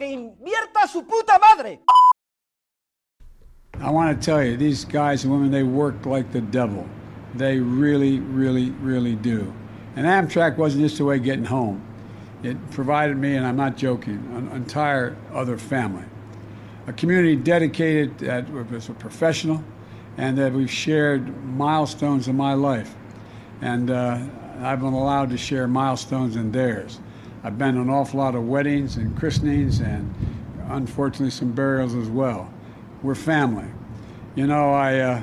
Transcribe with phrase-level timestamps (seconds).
[0.00, 1.80] ¡Que invierta su puta madre!
[3.82, 6.88] I want to tell you, these guys and women, they work like the devil.
[7.34, 9.52] They really, really, really do.
[9.96, 11.86] And Amtrak wasn't just a way of getting home.
[12.42, 16.06] It provided me, and I'm not joking, an entire other family.
[16.86, 19.62] A community dedicated that was a professional
[20.16, 22.94] and that we've shared milestones in my life.
[23.60, 24.18] And uh,
[24.62, 27.00] I've been allowed to share milestones in theirs.
[27.42, 30.14] I've been an awful lot of weddings and christenings and
[30.68, 32.52] unfortunately some burials as well.
[33.02, 33.68] We're family.
[34.34, 35.22] You know, I, uh,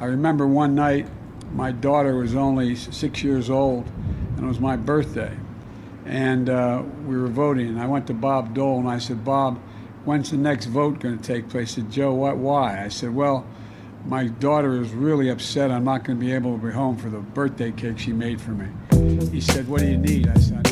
[0.00, 1.06] I remember one night
[1.54, 3.86] my daughter was only six years old
[4.36, 5.36] and it was my birthday.
[6.04, 7.68] And uh, we were voting.
[7.68, 9.58] And I went to Bob Dole and I said, Bob,
[10.04, 11.76] when's the next vote going to take place?
[11.76, 12.82] He said, Joe, what, why?
[12.84, 13.46] I said, well,
[14.04, 17.08] my daughter is really upset I'm not going to be able to be home for
[17.08, 18.66] the birthday cake she made for me.
[19.30, 20.26] He said, what do you need?
[20.26, 20.71] I said,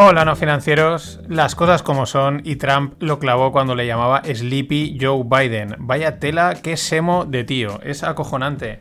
[0.00, 4.96] Hola no financieros, las cosas como son y Trump lo clavó cuando le llamaba Sleepy
[5.00, 5.74] Joe Biden.
[5.78, 8.80] Vaya tela, qué semo de tío, es acojonante.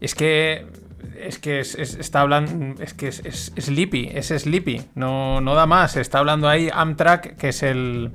[0.00, 0.66] Es que
[1.20, 5.66] es que es- es- está hablando es que es, Sleepy, es Sleepy, no, no da
[5.66, 8.12] más, está hablando ahí Amtrak, que es el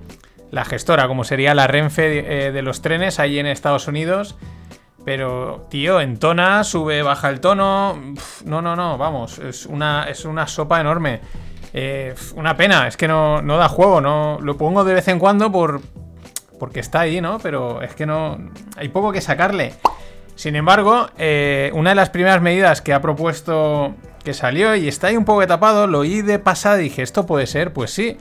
[0.52, 4.38] la gestora, como sería la Renfe eh, de los trenes ahí en Estados Unidos.
[5.06, 7.98] Pero, tío, entona, sube, baja el tono.
[8.46, 9.40] No, no, no, vamos.
[9.40, 11.22] Es una, es una sopa enorme.
[11.74, 14.02] Eh, una pena, es que no, no da juego.
[14.02, 15.82] No, lo pongo de vez en cuando por,
[16.60, 17.40] porque está ahí, ¿no?
[17.40, 18.38] Pero es que no.
[18.78, 19.74] Hay poco que sacarle.
[20.36, 25.08] Sin embargo, eh, una de las primeras medidas que ha propuesto que salió y está
[25.08, 27.74] ahí un poco tapado, lo oí de pasada y dije, ¿esto puede ser?
[27.74, 28.18] Pues sí.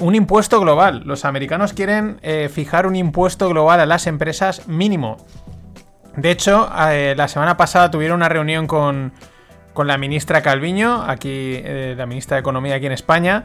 [0.00, 1.02] Un impuesto global.
[1.04, 5.16] Los americanos quieren eh, fijar un impuesto global a las empresas mínimo.
[6.16, 9.12] De hecho, la semana pasada tuvieron una reunión con,
[9.74, 13.44] con la ministra Calviño, aquí, eh, la ministra de Economía aquí en España,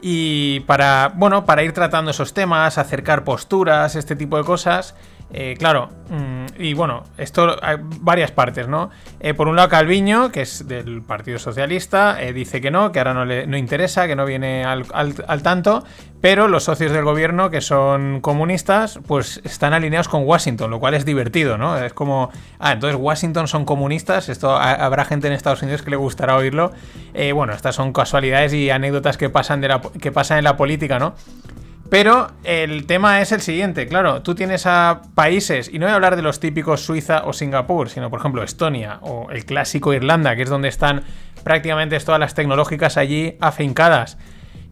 [0.00, 4.94] y para, bueno, para ir tratando esos temas, acercar posturas, este tipo de cosas.
[5.36, 8.90] Eh, claro, mm, y bueno, esto hay varias partes, ¿no?
[9.20, 13.00] Eh, por un lado, Calviño, que es del Partido Socialista, eh, dice que no, que
[13.00, 15.82] ahora no le no interesa, que no viene al, al- tanto,
[16.20, 20.94] pero los socios del gobierno, que son comunistas, pues están alineados con Washington, lo cual
[20.94, 21.76] es divertido, ¿no?
[21.78, 22.30] Es como,
[22.60, 26.36] ah, entonces Washington son comunistas, esto ha- habrá gente en Estados Unidos que le gustará
[26.36, 26.72] oírlo.
[27.12, 30.56] Eh, bueno, estas son casualidades y anécdotas que pasan, de la, que pasan en la
[30.56, 31.14] política, ¿no?
[31.94, 35.94] Pero el tema es el siguiente, claro, tú tienes a países, y no voy a
[35.94, 40.34] hablar de los típicos Suiza o Singapur, sino por ejemplo Estonia o el clásico Irlanda,
[40.34, 41.04] que es donde están
[41.44, 44.18] prácticamente todas las tecnológicas allí afincadas,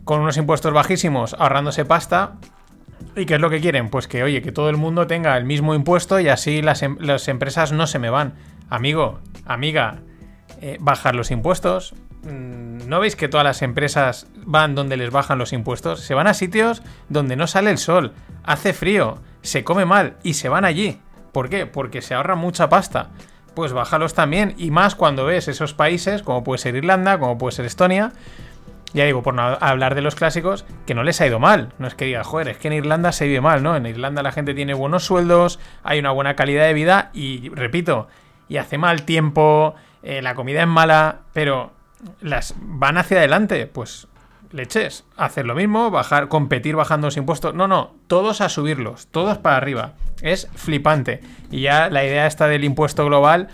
[0.02, 2.38] con unos impuestos bajísimos, ahorrándose pasta.
[3.14, 3.88] ¿Y qué es lo que quieren?
[3.88, 6.96] Pues que, oye, que todo el mundo tenga el mismo impuesto y así las, em-
[6.98, 8.34] las empresas no se me van.
[8.68, 10.00] Amigo, amiga,
[10.60, 11.94] eh, bajar los impuestos.
[12.22, 16.00] Mm, ¿No veis que todas las empresas van donde les bajan los impuestos?
[16.00, 18.12] Se van a sitios donde no sale el sol,
[18.44, 21.00] hace frío, se come mal y se van allí.
[21.32, 21.66] ¿Por qué?
[21.66, 23.10] Porque se ahorra mucha pasta.
[23.54, 27.56] Pues bájalos también y más cuando ves esos países como puede ser Irlanda, como puede
[27.56, 28.12] ser Estonia.
[28.94, 31.72] Ya digo, por no hablar de los clásicos, que no les ha ido mal.
[31.78, 33.74] No es que diga, joder, es que en Irlanda se vive mal, ¿no?
[33.74, 38.08] En Irlanda la gente tiene buenos sueldos, hay una buena calidad de vida y, repito,
[38.50, 41.72] y hace mal tiempo, eh, la comida es mala, pero
[42.20, 44.08] las van hacia adelante, pues
[44.52, 47.54] leches, hacer lo mismo, bajar, competir bajando los impuestos.
[47.54, 49.94] No, no, todos a subirlos, todos para arriba.
[50.20, 51.20] Es flipante.
[51.50, 53.48] Y ya la idea esta del impuesto global,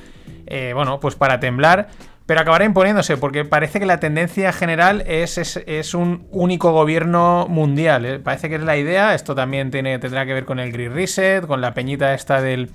[0.47, 1.88] eh, bueno, pues para temblar,
[2.26, 7.47] pero acabará imponiéndose, porque parece que la tendencia general es, es, es un único gobierno
[7.48, 8.04] mundial.
[8.04, 8.18] ¿eh?
[8.18, 9.15] Parece que es la idea.
[9.15, 12.71] Esto también tiene, tendrá que ver con el Green Reset, con la peñita esta del,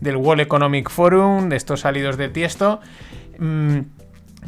[0.00, 2.80] del World Economic Forum, de estos salidos de tiesto.
[3.38, 3.78] Mm,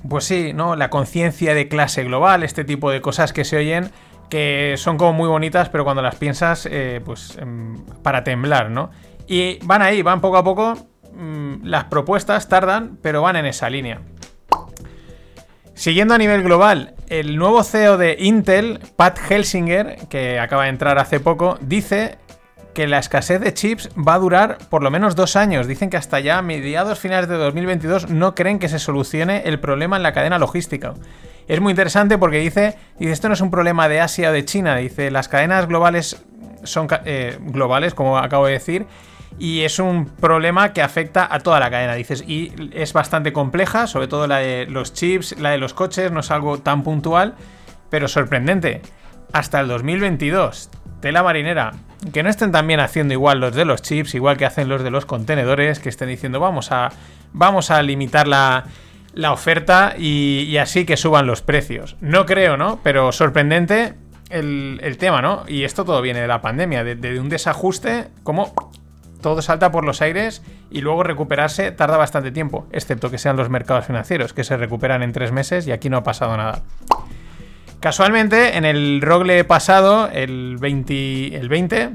[0.08, 0.76] pues sí, ¿no?
[0.76, 3.90] La conciencia de clase global, este tipo de cosas que se oyen,
[4.28, 8.90] que son como muy bonitas, pero cuando las piensas, eh, pues em, para temblar, ¿no?
[9.26, 10.74] Y van ahí, van poco a poco.
[11.12, 14.00] mm, las propuestas tardan, pero van en esa línea.
[15.74, 20.98] Siguiendo a nivel global, el nuevo CEO de Intel, Pat Helsinger, que acaba de entrar
[20.98, 22.18] hace poco, dice
[22.74, 25.66] que la escasez de chips va a durar por lo menos dos años.
[25.66, 29.96] Dicen que hasta ya mediados finales de 2022 no creen que se solucione el problema
[29.96, 30.94] en la cadena logística.
[31.48, 34.44] Es muy interesante porque dice, dice, esto no es un problema de Asia o de
[34.44, 36.22] China, dice, las cadenas globales
[36.62, 38.86] son eh, globales, como acabo de decir,
[39.38, 43.86] y es un problema que afecta a toda la cadena, dices, y es bastante compleja,
[43.86, 47.34] sobre todo la de los chips, la de los coches, no es algo tan puntual,
[47.88, 48.82] pero sorprendente.
[49.32, 50.70] Hasta el 2022,
[51.00, 51.72] tela marinera,
[52.12, 54.90] que no estén también haciendo igual los de los chips, igual que hacen los de
[54.90, 56.90] los contenedores, que estén diciendo vamos a,
[57.32, 58.64] vamos a limitar la,
[59.12, 61.96] la oferta y, así que suban los precios.
[62.00, 62.80] No creo, ¿no?
[62.82, 63.94] Pero sorprendente
[64.30, 65.44] el, tema, ¿no?
[65.48, 68.54] Y esto todo viene de la pandemia, de, de un desajuste, como
[69.20, 73.50] todo salta por los aires y luego recuperarse tarda bastante tiempo, excepto que sean los
[73.50, 76.62] mercados financieros, que se recuperan en tres meses y aquí no ha pasado nada.
[77.80, 81.90] Casualmente, en el rogle pasado, el 20, el 20,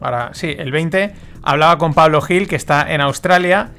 [0.00, 1.12] ahora sí, el 20,
[1.42, 3.72] hablaba con Pablo Gil, que está en Australia,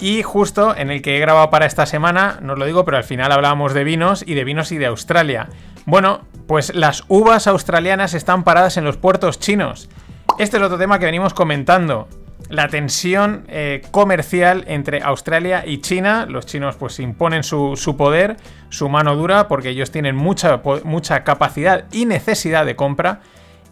[0.00, 2.96] y justo en el que he grabado para esta semana, no os lo digo, pero
[2.96, 5.50] al final hablábamos de vinos y de vinos y de Australia.
[5.84, 9.90] Bueno, pues las uvas australianas están paradas en los puertos chinos.
[10.38, 12.08] Este es otro tema que venimos comentando
[12.48, 16.26] la tensión eh, comercial entre Australia y China.
[16.28, 18.36] Los chinos pues imponen su, poder,
[18.70, 23.20] su mano dura, porque ellos tienen mucha, mucha capacidad y necesidad de compra.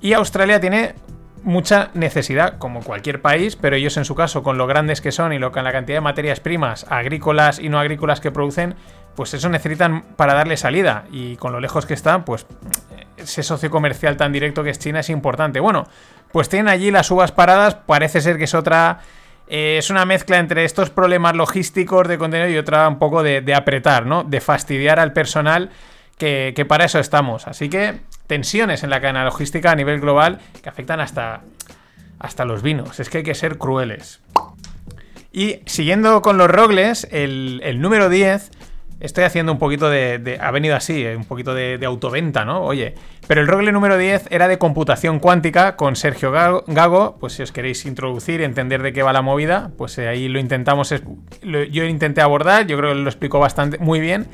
[0.00, 0.94] Y Australia tiene
[1.42, 5.32] mucha necesidad, como cualquier país, pero ellos en su caso, con lo grandes que son
[5.32, 8.74] y lo, con la cantidad de materias primas agrícolas y no agrícolas que producen,
[9.14, 11.04] pues eso necesitan para darle salida.
[11.10, 12.46] Y con lo lejos que están, pues
[13.16, 15.60] ese socio comercial tan directo que es China es importante.
[15.60, 15.86] Bueno,
[16.36, 18.98] pues tienen allí las uvas paradas, parece ser que es otra...
[19.48, 23.54] Eh, es una mezcla entre estos problemas logísticos de contenido y otra un poco de,
[23.54, 24.22] apretar, ¿no?
[24.22, 25.70] De fastidiar al personal
[26.18, 27.46] que, que, para eso estamos.
[27.48, 31.40] Así que tensiones en la cadena logística a nivel global que afectan hasta,
[32.18, 33.00] hasta los vinos.
[33.00, 34.20] Es que hay que ser crueles.
[35.32, 38.50] Y siguiendo con los rogles, el, el número 10
[38.98, 42.62] Estoy haciendo un poquito de, Ha venido así, eh, un poquito de, autoventa, ¿no?
[42.62, 42.94] Oye.
[43.26, 47.16] Pero el rogle número 10 era de computación cuántica con Sergio Gago.
[47.18, 50.38] Pues si os queréis introducir, entender de qué va la movida, pues eh, ahí lo
[50.38, 50.94] intentamos.
[51.42, 54.28] yo intenté abordar, yo creo que lo explicó bastante muy bien.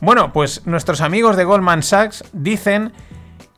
[0.00, 2.92] Bueno, pues nuestros amigos de Goldman Sachs dicen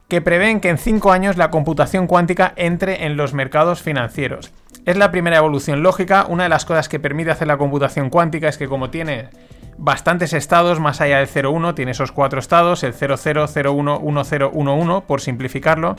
[0.09, 4.53] que prevén que en 5 años la computación cuántica entre en los mercados financieros.
[4.85, 6.27] Es la primera evolución lógica.
[6.29, 9.31] Una de las cosas que permite hacer la computación cuántica es que como tiene
[9.79, 15.07] bastantes estados más allá del 0,1, tiene esos cuatro estados, el 00, 01, 10, 11,
[15.07, 15.97] por simplificarlo,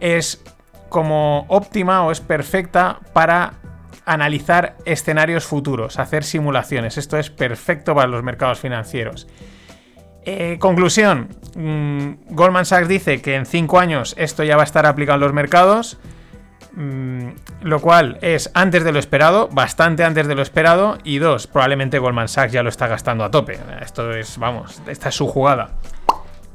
[0.00, 0.42] es
[0.88, 3.54] como óptima o es perfecta para
[4.06, 6.96] analizar escenarios futuros, hacer simulaciones.
[6.96, 9.28] Esto es perfecto para los mercados financieros.
[10.24, 14.86] Eh, conclusión, mm, Goldman Sachs dice que en 5 años esto ya va a estar
[14.86, 15.98] aplicado en los mercados.
[16.72, 17.30] Mm,
[17.62, 20.98] lo cual es antes de lo esperado, bastante antes de lo esperado.
[21.04, 23.58] Y dos, probablemente Goldman Sachs ya lo está gastando a tope.
[23.80, 25.70] Esto es, vamos, esta es su jugada.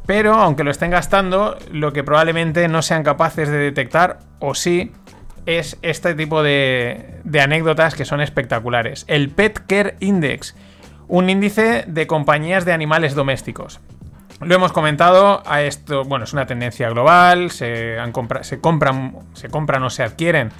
[0.05, 4.91] Pero aunque lo estén gastando, lo que probablemente no sean capaces de detectar, o sí,
[5.45, 9.05] es este tipo de, de anécdotas que son espectaculares.
[9.07, 10.55] El Pet Care Index,
[11.07, 13.79] un índice de compañías de animales domésticos.
[14.45, 17.97] Lo hemos comentado, esto, bueno, es una tendencia global, se,
[18.41, 20.51] se, compran, se compran o se adquieren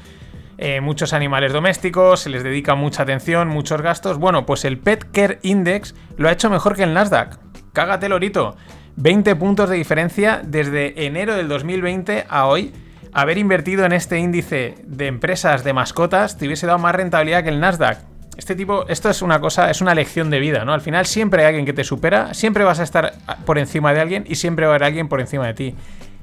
[0.58, 4.18] eh, muchos animales domésticos, se les dedica mucha atención, muchos gastos.
[4.18, 7.38] Bueno, pues el Pet Care Index lo ha hecho mejor que el Nasdaq.
[7.74, 8.56] Cágate, Lorito.
[8.96, 12.72] 20 puntos de diferencia desde enero del 2020 a hoy.
[13.12, 17.50] Haber invertido en este índice de empresas de mascotas te hubiese dado más rentabilidad que
[17.50, 18.13] el Nasdaq.
[18.38, 20.74] Este tipo, esto es una cosa, es una lección de vida, ¿no?
[20.74, 23.14] Al final siempre hay alguien que te supera, siempre vas a estar
[23.46, 25.76] por encima de alguien y siempre va a haber alguien por encima de ti.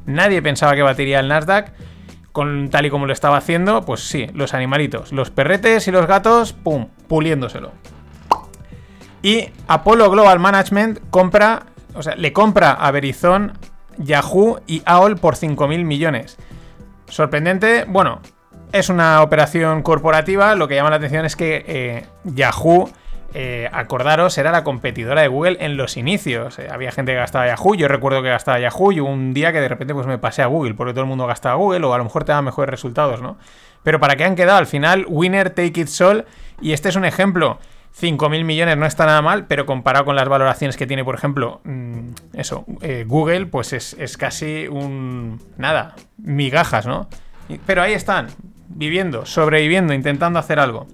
[0.07, 1.73] Nadie pensaba que batiría el Nasdaq,
[2.33, 6.07] con tal y como lo estaba haciendo, pues sí, los animalitos, los perretes y los
[6.07, 7.73] gatos, pum, puliéndoselo.
[9.23, 13.53] Y Apollo Global Management compra, o sea, le compra a Verizon,
[13.99, 16.39] Yahoo y AOL por 5.000 millones.
[17.09, 18.21] Sorprendente, bueno,
[18.73, 22.91] es una operación corporativa, lo que llama la atención es que eh, Yahoo,
[23.35, 26.59] eh, acordaros, era la competidora de Google en los inicios.
[26.59, 29.61] Eh, había gente que gastaba Yahoo, yo recuerdo que gastaba Yahoo y un día que
[29.61, 31.99] de repente pues me pasé a Google, porque todo el mundo gastaba Google o a
[31.99, 33.39] lo mejor te da mejores resultados, ¿no?
[33.83, 36.27] Pero para qué han quedado, al final, winner take it all,
[36.61, 37.59] y este es un ejemplo.
[38.01, 41.61] 5.000 millones no está nada mal, pero comparado con las valoraciones que tiene, por ejemplo,
[41.65, 42.65] mm, eso,
[43.07, 45.43] Google, pues es, es, casi un...
[45.57, 47.09] nada, migajas, ¿no?
[47.67, 48.29] Pero ahí están,
[48.71, 50.87] viviendo, sobreviviendo, intentando hacer algo.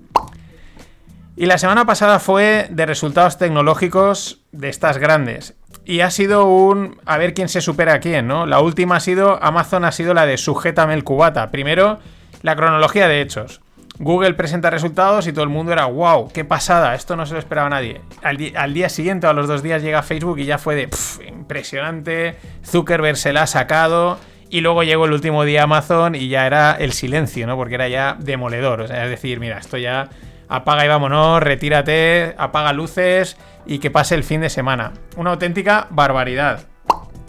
[1.37, 5.54] Y la semana pasada fue de resultados tecnológicos de estas grandes.
[5.85, 6.99] Y ha sido un...
[7.04, 8.47] A ver quién se supera a quién, ¿no?
[8.47, 9.42] La última ha sido...
[9.42, 11.50] Amazon ha sido la de sujétame el cubata.
[11.50, 11.99] Primero,
[12.42, 13.61] la cronología de hechos.
[13.99, 17.38] Google presenta resultados y todo el mundo era, wow, qué pasada, esto no se lo
[17.38, 18.00] esperaba nadie.
[18.23, 20.88] Al, día siguiente o a los dos días llega Facebook y ya fue de,
[21.26, 24.18] impresionante, Zuckerberg se la ha sacado.
[24.48, 27.56] Y luego llegó el último día Amazon y ya era el silencio, ¿no?
[27.56, 28.82] Porque era ya demoledor.
[28.82, 30.08] O sea, es decir, mira, esto ya
[30.48, 33.36] apaga y vámonos, retírate, apaga luces
[33.66, 34.92] y que pase el fin de semana.
[35.16, 36.66] Una auténtica barbaridad.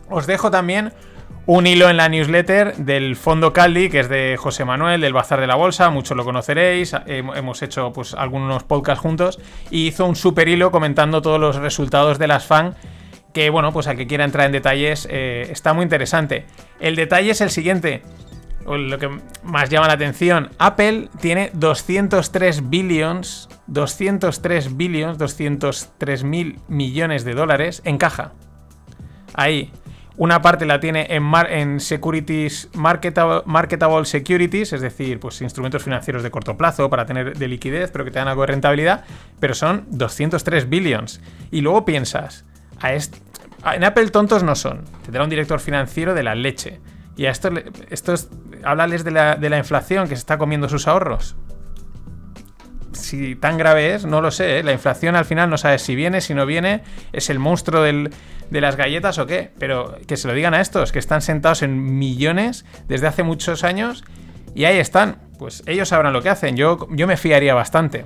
[0.09, 0.93] Os dejo también
[1.47, 5.39] un hilo en la newsletter del Fondo Caldi, que es de José Manuel, del Bazar
[5.39, 9.39] de la Bolsa, muchos lo conoceréis, hemos hecho pues algunos podcasts juntos,
[9.71, 12.75] y hizo un super hilo comentando todos los resultados de las FAN,
[13.38, 16.48] que bueno, pues al que quiera entrar en detalles eh, está muy interesante.
[16.79, 18.01] El detalle es el siguiente,
[18.65, 19.12] lo que
[19.44, 27.84] más llama la atención, Apple tiene 203 billions, 203 billions, 203 mil millones de dólares
[27.86, 28.34] en caja.
[29.36, 29.72] Ahí.
[30.15, 36.32] Una parte la tiene en, en securities marketable, securities, es decir, pues instrumentos financieros de
[36.32, 39.06] corto plazo para tener de liquidez, pero que te dan algo de rentabilidad,
[39.39, 41.22] pero son 203 billions.
[41.51, 42.48] Y luego piensas,
[42.79, 42.94] a
[43.75, 46.79] en Apple tontos no son, tendrá un director financiero de la leche.
[47.17, 47.50] Y a esto,
[47.89, 48.29] es,
[48.63, 51.36] háblales de la, de la inflación que se está comiendo sus ahorros.
[52.93, 54.59] Si tan grave es, no lo sé.
[54.59, 54.63] ¿eh?
[54.63, 56.83] La inflación al final no sabes si viene, si no viene.
[57.12, 58.12] Es el monstruo de
[58.62, 59.51] las galletas o qué.
[59.57, 63.63] Pero que se lo digan a estos, que están sentados en millones desde hace muchos
[63.63, 64.03] años.
[64.53, 65.17] Y ahí están.
[65.39, 66.55] Pues ellos sabrán lo que hacen.
[66.55, 68.05] Yo, yo me fiaría bastante.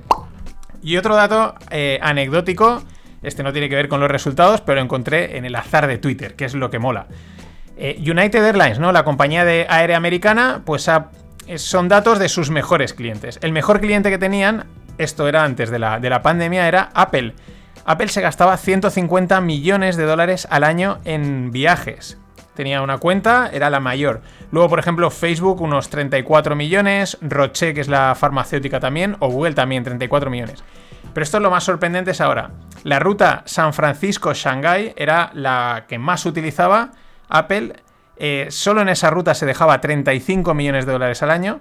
[0.82, 2.82] Y otro dato eh, anecdótico.
[3.22, 5.98] Este no tiene que ver con los resultados, pero lo encontré en el azar de
[5.98, 7.06] Twitter, que es lo que mola.
[7.76, 8.92] Eh, United Airlines, ¿no?
[8.92, 10.90] La compañía de aérea americana, pues
[11.56, 13.38] son datos de sus mejores clientes.
[13.42, 14.66] El mejor cliente que tenían,
[14.98, 17.34] esto era antes de la, de la pandemia, era Apple.
[17.84, 22.18] Apple se gastaba 150 millones de dólares al año en viajes.
[22.54, 24.20] Tenía una cuenta, era la mayor.
[24.50, 29.54] Luego, por ejemplo, Facebook unos 34 millones, Roche, que es la farmacéutica también, o Google
[29.54, 30.62] también 34 millones.
[31.12, 32.50] Pero esto es lo más sorprendente es ahora.
[32.84, 36.92] La ruta San Francisco-Shanghai era la que más utilizaba
[37.28, 37.74] Apple
[38.16, 41.60] eh, solo en esa ruta se dejaba 35 millones de dólares al año.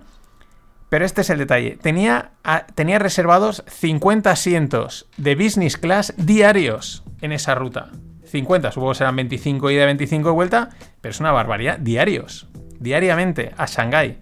[0.89, 1.77] Pero este es el detalle.
[1.81, 2.31] Tenía,
[2.75, 7.89] tenía reservados 50 asientos de business class diarios en esa ruta.
[8.25, 10.69] 50, supongo que serán 25 ida, 25 vuelta,
[10.99, 11.79] pero es una barbaridad.
[11.79, 12.47] Diarios.
[12.79, 14.19] Diariamente a Shanghái.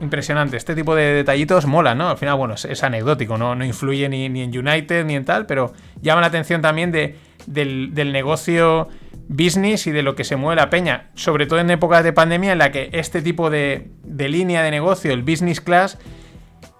[0.00, 0.56] Impresionante.
[0.56, 2.10] Este tipo de detallitos mola, ¿no?
[2.10, 3.54] Al final, bueno, es, anecdótico, ¿no?
[3.54, 5.72] No influye ni, en United ni en tal, pero
[6.02, 8.88] llama la atención también de, del, del negocio
[9.28, 12.52] business y de lo que se mueve la peña, sobre todo en épocas de pandemia
[12.52, 15.98] en la que este tipo de, línea de negocio, el business class,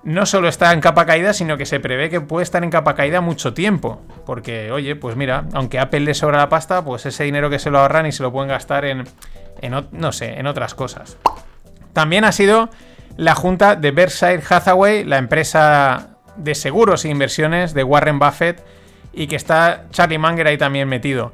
[0.05, 2.95] no solo está en capa caída, sino que se prevé que puede estar en capa
[2.95, 4.03] caída mucho tiempo.
[4.25, 7.71] Porque, oye, pues mira, aunque Apple le sobra la pasta, pues ese dinero que se
[7.71, 9.05] lo ahorran y se lo pueden gastar en,
[9.63, 11.17] en no sé, en otras cosas.
[11.93, 12.71] También ha sido
[13.17, 18.63] la junta de Berkshire Hathaway, la empresa de seguros e inversiones de Warren Buffett,
[19.13, 21.33] y que está Charlie Munger ahí también metido.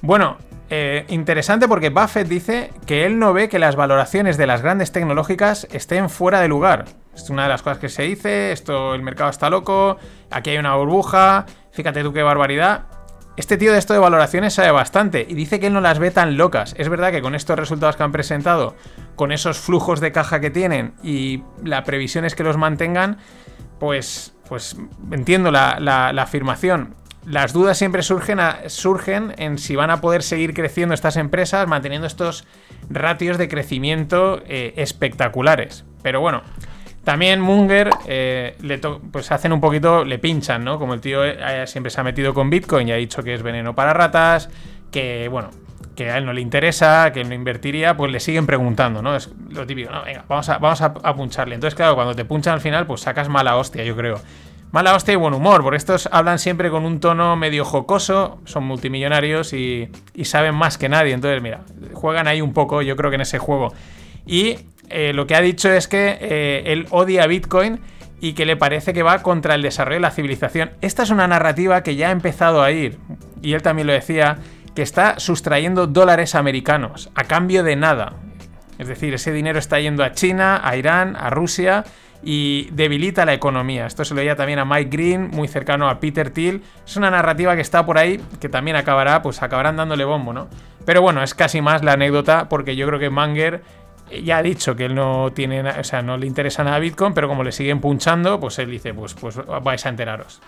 [0.00, 0.38] Bueno,
[0.70, 4.92] eh, interesante porque Buffett dice que él no ve que las valoraciones de las grandes
[4.92, 6.86] tecnológicas estén fuera de lugar.
[7.14, 9.98] Es una de las cosas que se dice, esto el mercado está loco,
[10.30, 12.86] aquí hay una burbuja, fíjate tú qué barbaridad.
[13.36, 16.10] Este tío de esto de valoraciones sabe bastante y dice que él no las ve
[16.10, 16.74] tan locas.
[16.78, 18.76] Es verdad que con estos resultados que han presentado,
[19.16, 23.18] con esos flujos de caja que tienen y la previsión es que los mantengan,
[23.80, 24.76] pues, pues
[25.10, 26.94] entiendo la, la afirmación
[27.26, 32.06] las dudas siempre surgen, surgen en si van a poder seguir creciendo estas empresas manteniendo
[32.06, 32.44] estos
[32.90, 35.84] ratios de crecimiento eh, espectaculares.
[36.02, 36.42] Pero bueno,
[37.04, 40.78] también Munger eh, le pues hacen un poquito, le pinchan, ¿no?
[40.78, 43.42] Como el tío eh, siempre se ha metido con Bitcoin y ha dicho que es
[43.42, 44.50] veneno para ratas,
[44.90, 45.50] que bueno,
[45.94, 49.14] que a él no le interesa, que él no invertiría, pues le siguen preguntando, ¿no?
[49.14, 51.54] Es lo típico, no, venga, vamos a, vamos a puncharle.
[51.54, 54.20] Entonces, claro, cuando te punchan al final, pues sacas mala hostia, yo creo.
[54.74, 58.64] Mala hostia y buen humor, porque estos hablan siempre con un tono medio jocoso, son
[58.64, 59.88] multimillonarios y,
[60.24, 61.12] saben más que nadie.
[61.12, 61.60] Entonces, mira,
[61.92, 63.72] juegan ahí un poco, yo creo que en ese juego.
[64.26, 64.56] Y
[64.90, 67.80] eh, lo que ha dicho es que eh, él odia Bitcoin
[68.20, 70.70] y que le parece que va contra el desarrollo de la civilización.
[70.80, 72.98] Esta es una narrativa que ya ha empezado a ir,
[73.42, 74.38] y él también lo decía,
[74.74, 78.14] que está sustrayendo dólares americanos a cambio de nada.
[78.78, 81.84] Es decir, ese dinero está yendo a China, a Irán, a Rusia
[82.22, 83.86] y debilita la economía.
[83.86, 86.62] Esto se lo veía también a Mike Green, muy cercano a Peter Thiel.
[86.84, 90.48] Es una narrativa que está por ahí, que también acabará, pues acabarán dándole bombo, ¿no?
[90.84, 93.62] Pero bueno, es casi más la anécdota, porque yo creo que Manger
[94.22, 97.28] ya ha dicho que él no tiene, o sea, no le interesa nada Bitcoin, pero
[97.28, 100.40] como le siguen punchando, pues él dice, pues, pues vais a enteraros.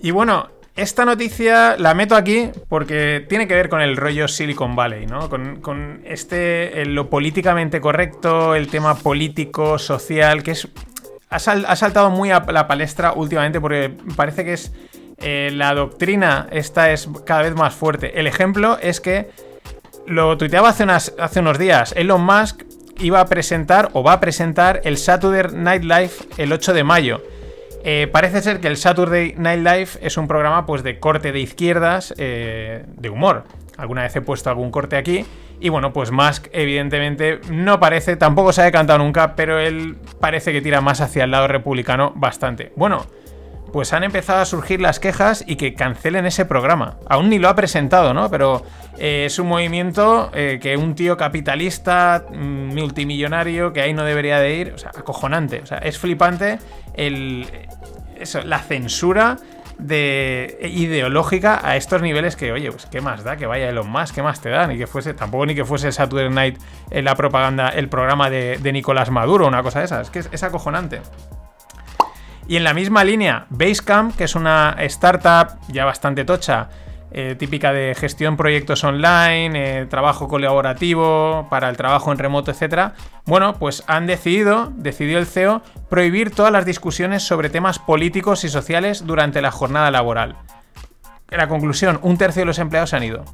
[0.00, 4.74] Y bueno, esta noticia la meto aquí porque tiene que ver con el rollo Silicon
[4.74, 5.28] Valley, ¿no?
[5.28, 10.68] Con, este, lo políticamente correcto, el tema político, social, que es.
[11.32, 14.72] Ha, saltado muy a la palestra últimamente porque parece que es.
[15.24, 18.18] Eh, la doctrina esta es cada vez más fuerte.
[18.18, 19.30] El ejemplo es que
[20.06, 21.94] lo tuiteaba hace, hace unos días.
[21.96, 22.62] Elon Musk
[22.98, 27.22] iba a presentar o va a presentar el Saturday Night Live el 8 de mayo.
[27.84, 31.40] Eh, parece ser que el Saturday Night Live es un programa pues, de corte de
[31.40, 33.44] izquierdas, eh, de humor.
[33.76, 35.24] Alguna vez he puesto algún corte aquí.
[35.62, 40.52] Y bueno, pues Musk evidentemente no parece, tampoco se ha decantado nunca, pero él parece
[40.52, 42.72] que tira más hacia el lado republicano bastante.
[42.74, 43.06] Bueno,
[43.72, 46.98] pues han empezado a surgir las quejas y que cancelen ese programa.
[47.08, 48.28] Aún ni lo ha presentado, ¿no?
[48.28, 48.64] Pero
[48.98, 54.56] eh, es un movimiento que un tío capitalista, mm, multimillonario, que ahí no debería de
[54.56, 56.58] ir, o sea, acojonante, o sea, es flipante
[56.94, 57.46] el,
[58.18, 59.36] eso, la censura
[59.78, 64.14] de ideológica a estos niveles que, oye, pues qué más da que vaya Elon Musk,
[64.14, 66.58] qué más te da, ni que fuese, tampoco ni que fuese Saturday Night
[66.90, 70.42] en la propaganda, el programa de Nicolás Maduro, una cosa de esas, es que es,
[70.42, 71.00] acojonante.
[72.48, 76.68] Y en la misma línea, Basecamp, que es una startup ya bastante tocha,
[77.14, 82.92] eh, típica de gestión proyectos online, eh, trabajo colaborativo para el trabajo en remoto, etc.
[83.26, 88.48] Bueno, pues han decidido, decidió el CEO, prohibir todas las discusiones sobre temas políticos y
[88.48, 90.36] sociales durante la jornada laboral.
[91.28, 93.24] La conclusión, un tercio de los empleados se han ido.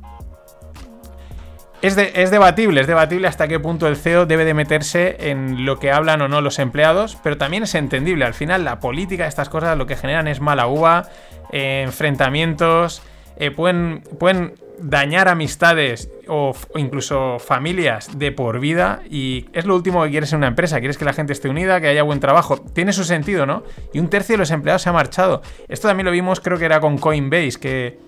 [1.80, 5.92] Es, debatible, es debatible hasta qué punto el CEO debe de meterse en lo que
[5.92, 8.25] hablan o no los empleados, pero también es entendible.
[8.25, 11.08] Al final, la política, estas cosas, lo que generan es mala uva,
[11.52, 13.02] eh, enfrentamientos,
[13.38, 20.02] eh, pueden, pueden dañar amistades o, incluso familias de por vida y es lo último
[20.04, 22.59] que quieres en una empresa, quieres que la gente esté unida, que haya buen trabajo,
[22.59, 23.62] tiene su sentido, ¿no?
[23.92, 25.42] Y un tercio de los empleados se ha marchado.
[25.68, 27.99] Esto también lo vimos, creo que era con Coinbase, que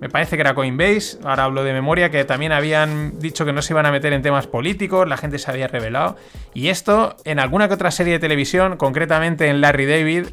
[0.00, 3.62] me parece que era Coinbase, ahora hablo de memoria, que también habían dicho que no
[3.62, 6.16] se iban a meter en temas políticos, la gente se había revelado.
[6.52, 10.26] Y esto, en alguna que otra serie de televisión, concretamente en Larry David,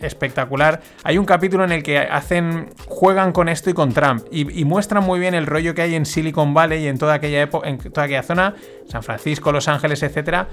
[0.00, 0.80] espectacular.
[1.04, 5.04] Hay un capítulo en el que hacen juegan con esto y con Trump y, muestran
[5.04, 8.54] muy bien el rollo que hay en Silicon Valley y en toda aquella zona,
[8.88, 10.48] San Francisco, Los Ángeles, etcétera.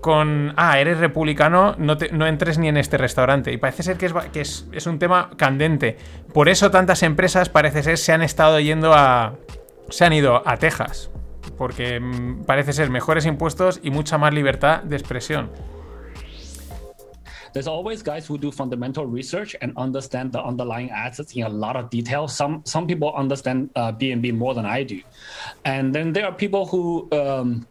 [0.00, 3.52] Con, ah, eres republicano, no, no entres ni en este restaurante.
[3.52, 5.96] Y parece ser que, es, que es, es un tema candente.
[6.32, 9.34] Por eso tantas empresas, parece ser, se han estado yendo a...
[9.90, 11.10] Se han ido a Texas.
[11.56, 15.50] Porque mm, parece ser mejores impuestos y mucha más libertad de expresión.
[17.52, 21.76] There's always guys who do fundamental research and understand the underlying assets in a lot
[21.76, 22.28] of detail.
[22.28, 25.00] Some some people understand uh, BNB more than I do,
[25.64, 27.08] and then there are people who.
[27.12, 27.66] Um,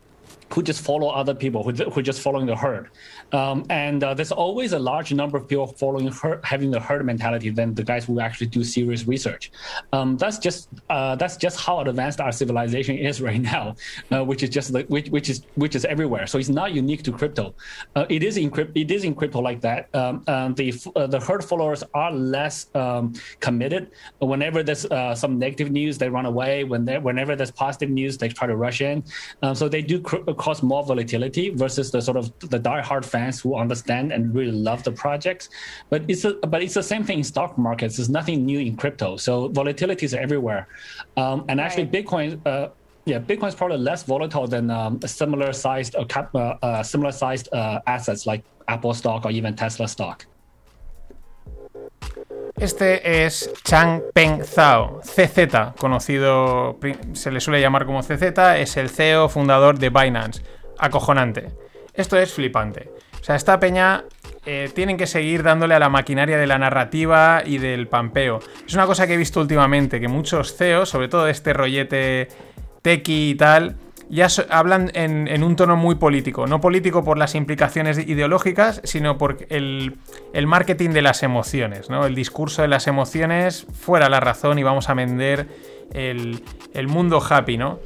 [0.54, 2.90] who just follow other people, who, who just following the herd.
[3.34, 7.06] Um, and uh, there's always a large number of people following herd, having the herd
[7.06, 9.52] mentality than the guys who actually do serious research.
[9.94, 13.76] Um, that's just uh, that's just how advanced our civilization is right now,
[14.12, 16.28] uh, which is just like, which, which is which is everywhere.
[16.28, 17.56] So it's not unique to crypto.
[17.96, 18.74] Uh, it is in crypto.
[18.80, 19.94] It is in crypto like that.
[19.96, 20.24] Um,
[20.56, 23.92] the uh, the herd followers are less um, committed.
[24.20, 26.64] Whenever there's uh, some negative news, they run away.
[26.64, 29.04] When whenever there's positive news, they try to rush in.
[29.42, 33.36] Um, so they do cr- cause more volatility versus the sort of the die-hard fans
[33.42, 35.50] who understand and really love the projects.
[35.92, 37.94] But it's a, but it's the same thing in stock markets.
[37.98, 39.18] There's nothing new in crypto.
[39.18, 40.68] So volatilities are everywhere.
[41.22, 41.98] Um, and actually, right.
[41.98, 42.30] Bitcoin.
[42.46, 42.70] Uh,
[43.12, 47.14] yeah, Bitcoin is probably less volatile than um, similar sized uh, cap, uh, uh, similar
[47.14, 50.26] sized uh, assets like Apple stock or even Tesla stock.
[52.60, 56.78] Este es Chang Peng Zhao, CZ, conocido,
[57.14, 58.24] se le suele llamar como CZ,
[58.58, 60.42] es el CEO fundador de Binance.
[60.80, 61.52] Acojonante.
[61.94, 62.92] Esto es flipante.
[63.22, 64.04] O sea, esta peña
[64.46, 68.40] eh, tienen que seguir dándole a la maquinaria de la narrativa y del pampeo.
[68.66, 72.30] Es una cosa que he visto últimamente, que muchos CEOs, sobre todo este rollete
[72.82, 73.76] tequi y tal,
[74.10, 76.48] ya hablan en, un tono muy político.
[76.48, 79.98] No político por las implicaciones ideológicas, sino por el,
[80.46, 82.06] marketing de las emociones, ¿no?
[82.06, 85.48] El discurso de las emociones fuera la razón y vamos a vender
[85.94, 86.42] el,
[86.88, 87.80] mundo happy, ¿no?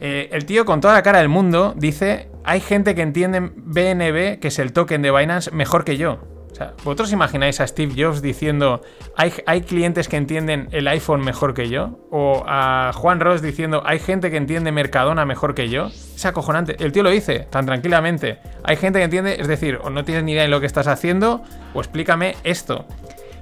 [0.00, 4.40] Eh, el tío con toda la cara del mundo dice, hay gente que entiende BNB,
[4.40, 6.18] que es el token de Binance, mejor que yo.
[6.50, 8.82] O sea, ¿vosotros imagináis a Steve Jobs diciendo,
[9.16, 12.00] hay, hay, clientes que entienden el iPhone mejor que yo?
[12.10, 15.86] O a Juan Ross diciendo, hay gente que entiende Mercadona mejor que yo?
[15.86, 16.76] Es acojonante.
[16.80, 18.38] El tío lo dice tan tranquilamente.
[18.64, 20.88] Hay gente que entiende, es decir, o no tienes ni idea de lo que estás
[20.88, 22.84] haciendo, o explícame esto.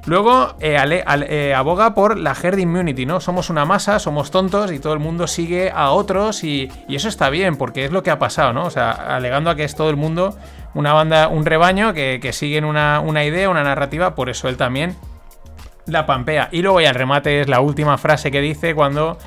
[0.06, 0.78] Luego eh,
[1.28, 3.20] eh, aboga por la herd immunity, ¿no?
[3.20, 7.30] Somos una masa, somos tontos y todo el mundo sigue a otros y, eso está
[7.30, 8.64] bien porque es lo que ha pasado, ¿no?
[8.64, 10.36] O sea, alegando a que es todo el mundo
[10.74, 14.96] una banda, un rebaño que, siguen una, una idea, una narrativa, por eso él también
[15.86, 16.48] la pampea.
[16.52, 19.18] Y luego ya el remate es la última frase que dice cuando...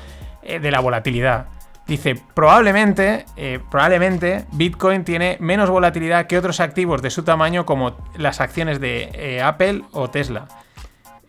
[0.42, 1.46] eh, de la volatilidad.
[1.86, 7.96] Dice, probablemente, eh, probablemente Bitcoin tiene menos volatilidad que otros activos de su tamaño como
[8.16, 10.46] las acciones de eh, Apple o Tesla.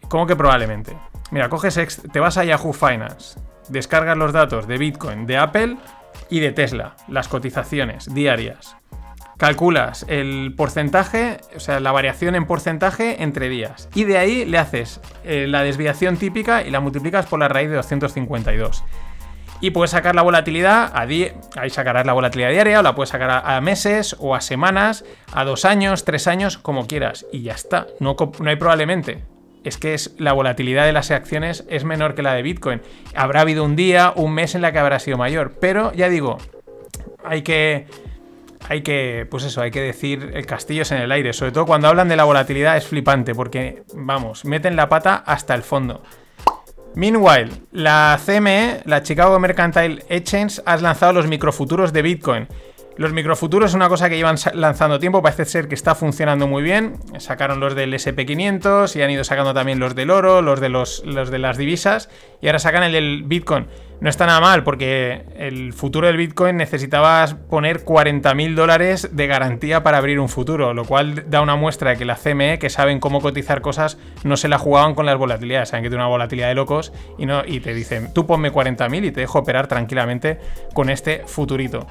[0.09, 0.95] ¿Cómo que probablemente?
[1.31, 3.39] Mira, coges, te vas a Yahoo Finance,
[3.69, 5.77] descargas los datos de Bitcoin, de Apple
[6.29, 8.77] y de Tesla, las cotizaciones diarias.
[9.37, 13.89] Calculas el porcentaje, o sea, la variación en porcentaje entre días.
[13.95, 17.69] Y de ahí le haces eh, la desviación típica y la multiplicas por la raíz
[17.69, 18.83] de 252.
[19.63, 23.29] Y puedes sacar la volatilidad a ahí sacarás la volatilidad diaria, o la puedes sacar
[23.29, 27.25] a, a meses o a semanas, a dos años, tres años, como quieras.
[27.31, 27.87] Y ya está.
[28.01, 29.23] No, no hay probablemente.
[29.63, 32.81] Es que es, la volatilidad de las acciones es menor que la de Bitcoin.
[33.15, 35.53] Habrá habido un día, un mes en la que habrá sido mayor.
[35.61, 36.39] Pero ya digo,
[37.23, 37.87] hay que.
[38.67, 39.25] Hay que.
[39.31, 41.31] Pues eso, hay que decir el castillo es en el aire.
[41.31, 43.33] Sobre todo cuando hablan de la volatilidad es flipante.
[43.33, 46.03] Porque, vamos, meten la pata hasta el fondo.
[46.95, 52.47] Meanwhile, la CME, la Chicago Mercantile Exchange, ha lanzado los microfuturos de Bitcoin.
[52.95, 56.61] Los microfuturos es una cosa que llevan lanzando tiempo, parece ser que está funcionando muy
[56.61, 56.97] bien.
[57.17, 61.03] Sacaron los del SP500 y han ido sacando también los del oro, los de, los,
[61.05, 63.67] los de las divisas y ahora sacan el del Bitcoin.
[63.99, 69.81] No está nada mal porque el futuro del Bitcoin necesitabas poner 40.000 dólares de garantía
[69.81, 72.99] para abrir un futuro, lo cual da una muestra de que la CME, que saben
[72.99, 75.69] cómo cotizar cosas, no se la jugaban con las volatilidades.
[75.69, 79.05] Saben que tiene una volatilidad de locos y, no, y te dicen, tú ponme 40.000
[79.05, 80.37] y te dejo operar tranquilamente
[80.73, 81.87] con este futurito.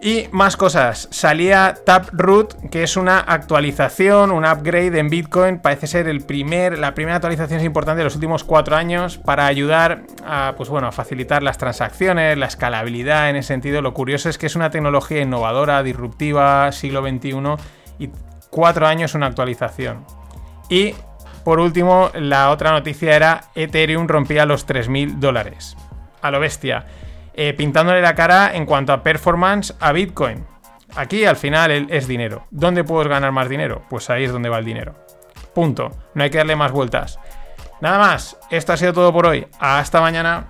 [0.00, 1.08] Y más cosas.
[1.10, 5.58] Salía Taproot, que es una actualización, un upgrade en Bitcoin.
[5.58, 10.04] Parece ser el primer, la primera actualización importante de los últimos cuatro años para ayudar
[10.24, 13.82] a, pues bueno, a facilitar las transacciones, la escalabilidad en ese sentido.
[13.82, 17.56] Lo curioso es que es una tecnología innovadora, disruptiva, siglo XXI
[17.98, 18.10] y
[18.50, 20.04] cuatro años una actualización.
[20.68, 20.94] Y
[21.42, 25.76] por último, la otra noticia era Ethereum rompía los 3.000 dólares.
[26.22, 26.84] A lo bestia.
[27.40, 30.44] Eh, pintándole la cara en cuanto a performance a Bitcoin.
[30.96, 32.48] Aquí al final es dinero.
[32.50, 33.84] ¿Dónde puedes ganar más dinero?
[33.88, 34.96] Pues ahí es donde va el dinero.
[35.54, 35.92] Punto.
[36.14, 37.20] No hay que darle más vueltas.
[37.80, 38.36] Nada más.
[38.50, 39.46] Esto ha sido todo por hoy.
[39.60, 40.48] Hasta mañana.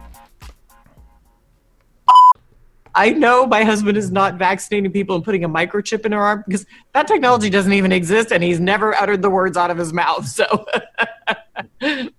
[2.94, 6.42] I know my husband is not vaccinating people and putting a microchip in her arm
[6.46, 9.92] because that technology doesn't even exist and he's never uttered the words out of his
[9.92, 10.26] mouth.
[10.26, 10.46] So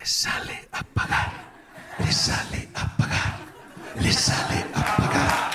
[0.04, 1.34] sale a pagar,
[2.00, 3.49] le sale a pagar,
[3.97, 5.52] le sale a pagar,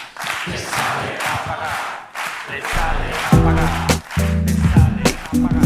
[0.46, 1.70] le sale a pagar,
[2.50, 3.86] le sale a pagar,
[4.46, 5.64] le sale a pagar,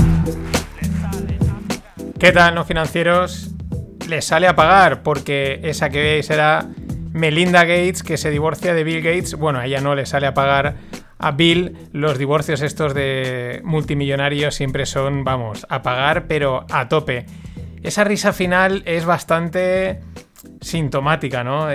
[0.76, 2.18] le sale a pagar.
[2.18, 3.50] ¿Qué tal, no financieros?
[4.08, 6.66] Les sale a pagar porque esa que veis era
[7.12, 9.34] Melinda Gates que se divorcia de Bill Gates.
[9.34, 10.76] Bueno, a ella no le sale a pagar
[11.18, 11.76] a Bill.
[11.92, 17.26] Los divorcios estos de multimillonarios siempre son, vamos, a pagar, pero a tope.
[17.82, 20.00] Esa risa final es bastante
[20.60, 21.68] sintomática, ¿no?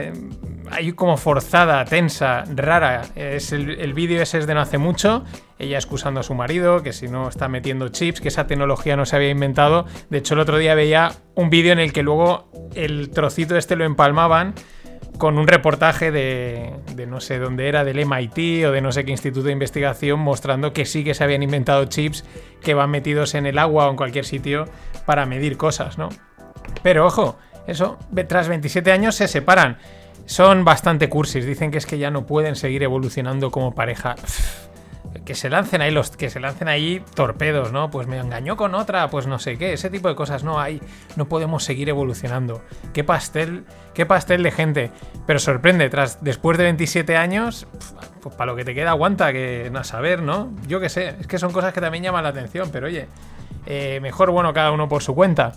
[0.72, 3.04] Hay como forzada, tensa, rara.
[3.16, 5.24] Es el, el vídeo ese es de no hace mucho.
[5.60, 9.06] Ella excusando a su marido, que si no está metiendo chips, que esa tecnología no
[9.06, 9.86] se había inventado.
[10.10, 13.76] De hecho, el otro día veía un vídeo en el que luego el trocito este
[13.76, 14.56] lo empalmaban
[15.18, 19.06] con un reportaje de, de no sé dónde era, del MIT o de no sé
[19.06, 22.26] qué instituto de investigación, mostrando que sí que se habían inventado chips
[22.62, 24.66] que van metidos en el agua o en cualquier sitio
[25.06, 26.10] para medir cosas, ¿no?
[26.82, 27.98] Pero ojo, eso,
[28.28, 29.78] tras 27 años se separan.
[30.26, 34.16] Son bastante cursis, dicen que es que ya no pueden seguir evolucionando como pareja.
[35.26, 37.90] Que se lancen ahí los que se lancen ahí torpedos, ¿no?
[37.90, 40.82] Pues me engañó con otra, pues no sé qué, ese tipo de cosas no hay,
[41.16, 42.62] no podemos seguir evolucionando.
[42.94, 44.92] Qué pastel, qué pastel de gente.
[45.28, 47.68] Pero sorprende, tras después de 27 años,
[48.22, 50.52] pues para lo que te queda aguanta, que no saber, ¿no?
[50.68, 53.08] Yo qué sé, es que son cosas que también llaman la atención, pero oye,
[53.66, 55.54] eh, mejor bueno cada uno por su cuenta.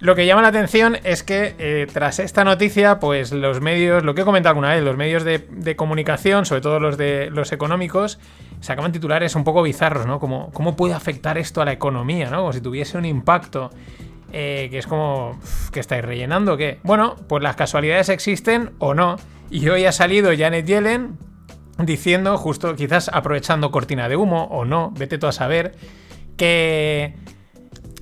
[0.00, 4.14] Lo que llama la atención es que eh, tras esta noticia, pues los medios, lo
[4.14, 8.18] que he comentado alguna vez, los medios de, comunicación, sobre todo los de los económicos,
[8.60, 10.18] sacaban titulares un poco bizarros, ¿no?
[10.18, 12.38] Como cómo puede afectar esto a la economía, ¿no?
[12.38, 13.70] Como si tuviese un impacto.
[14.32, 15.38] eh, que es como,
[15.72, 16.78] ¿que estáis rellenando qué?
[16.84, 19.16] Bueno, pues las casualidades existen o no.
[19.50, 21.18] Y hoy ha salido Janet Yellen
[21.78, 25.74] diciendo, justo quizás aprovechando cortina de humo o no, vete tú a saber,
[26.36, 27.16] que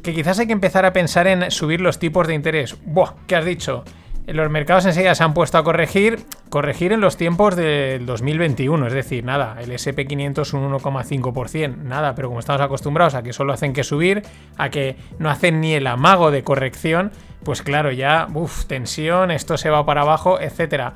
[0.03, 2.77] que quizás hay que empezar a pensar en subir los tipos de interés.
[2.85, 3.85] Buah, ¿qué has dicho?
[4.27, 6.19] Los mercados enseguida se han puesto a corregir,
[6.51, 12.29] corregir en los tiempos del 2021, es decir, nada, el SP500 un 1,5%, nada, pero
[12.29, 14.23] como estamos acostumbrados a que solo hacen que subir,
[14.59, 17.11] a que no hacen ni el amago de corrección,
[17.43, 20.93] pues claro, ya, uff, tensión, esto se va para abajo, etcétera.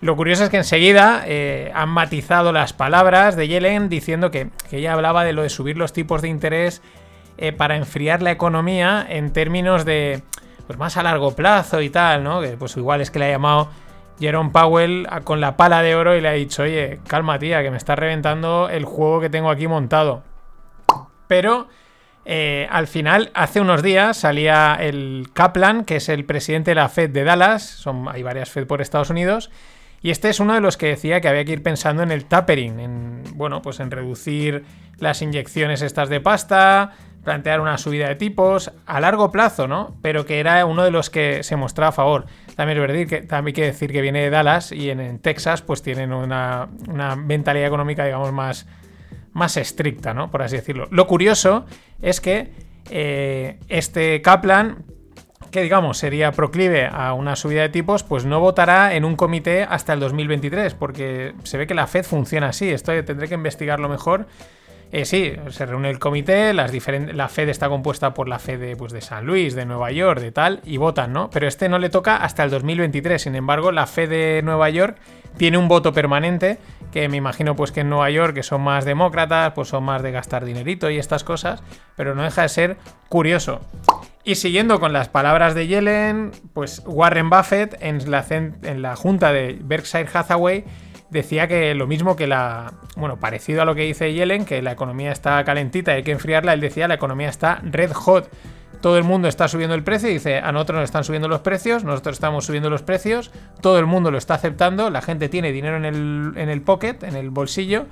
[0.00, 4.78] Lo curioso es que enseguida eh, han matizado las palabras de Yellen diciendo que, que
[4.78, 6.82] ella hablaba de lo de subir los tipos de interés
[7.38, 10.22] eh, para enfriar la economía en términos de
[10.66, 12.40] pues más a largo plazo y tal, ¿no?
[12.40, 13.68] Que pues igual es que le ha llamado
[14.18, 17.70] Jerome Powell con la pala de oro y le ha dicho, oye, calma tía, que
[17.70, 20.22] me está reventando el juego que tengo aquí montado.
[21.28, 21.68] Pero
[22.24, 26.88] eh, al final, hace unos días salía el Kaplan, que es el presidente de la
[26.88, 29.50] Fed de Dallas, son, hay varias Fed por Estados Unidos,
[30.02, 32.24] y este es uno de los que decía que había que ir pensando en el
[32.24, 34.64] tapering, en, bueno, pues en reducir
[34.98, 36.92] las inyecciones estas de pasta,
[37.26, 39.96] plantear una subida de tipos a largo plazo, ¿no?
[40.00, 42.26] Pero que era uno de los que se mostraba a favor.
[42.54, 45.82] También es también hay que decir que viene de Dallas y en, en Texas pues
[45.82, 48.68] tienen una, una mentalidad económica, digamos, más,
[49.32, 50.30] más estricta, ¿no?
[50.30, 50.86] Por así decirlo.
[50.92, 51.66] Lo curioso
[52.00, 52.52] es que
[52.90, 54.84] eh, este Kaplan,
[55.50, 59.64] que digamos sería proclive a una subida de tipos, pues no votará en un comité
[59.64, 62.70] hasta el 2023, porque se ve que la Fed funciona así.
[62.70, 64.28] Esto tendré que investigarlo mejor.
[64.92, 66.72] Eh, sí, se reúne el comité, las
[67.12, 70.20] la Fed está compuesta por la Fed de, pues, de San Luis, de Nueva York,
[70.20, 71.28] de tal, y votan, ¿no?
[71.30, 73.20] Pero este no le toca hasta el 2023.
[73.20, 74.96] Sin embargo, la Fed de Nueva York
[75.36, 76.58] tiene un voto permanente,
[76.92, 80.02] que me imagino pues que en Nueva York, que son más demócratas, pues son más
[80.02, 81.62] de gastar dinerito y estas cosas,
[81.96, 82.76] pero no deja de ser
[83.08, 83.60] curioso.
[84.24, 89.32] Y siguiendo con las palabras de Yellen, pues Warren Buffett en la, en la junta
[89.32, 90.64] de Berkshire Hathaway
[91.10, 92.72] decía que lo mismo que la.
[92.96, 96.12] Bueno, parecido a lo que dice Yellen, que la economía está calentita y hay que
[96.12, 98.30] enfriarla, él decía la economía está red hot.
[98.80, 101.40] Todo el mundo está subiendo el precio y dice, a nosotros nos están subiendo los
[101.40, 105.50] precios, nosotros estamos subiendo los precios, todo el mundo lo está aceptando, la gente tiene
[105.50, 107.86] dinero en el, en el pocket, en el bolsillo,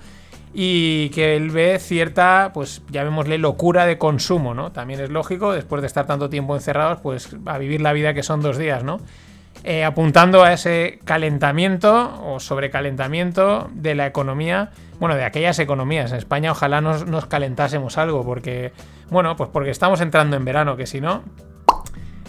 [0.52, 4.72] y que él ve cierta, pues llamémosle locura de consumo, ¿no?
[4.72, 8.22] También es lógico, después de estar tanto tiempo encerrados, pues a vivir la vida que
[8.22, 9.00] son dos días, ¿no?
[9.66, 16.12] Eh, apuntando a ese calentamiento o sobrecalentamiento de la economía, bueno, de aquellas economías.
[16.12, 18.72] En España ojalá nos, calentásemos algo, porque,
[19.08, 21.22] bueno, pues porque estamos entrando en verano, que si no...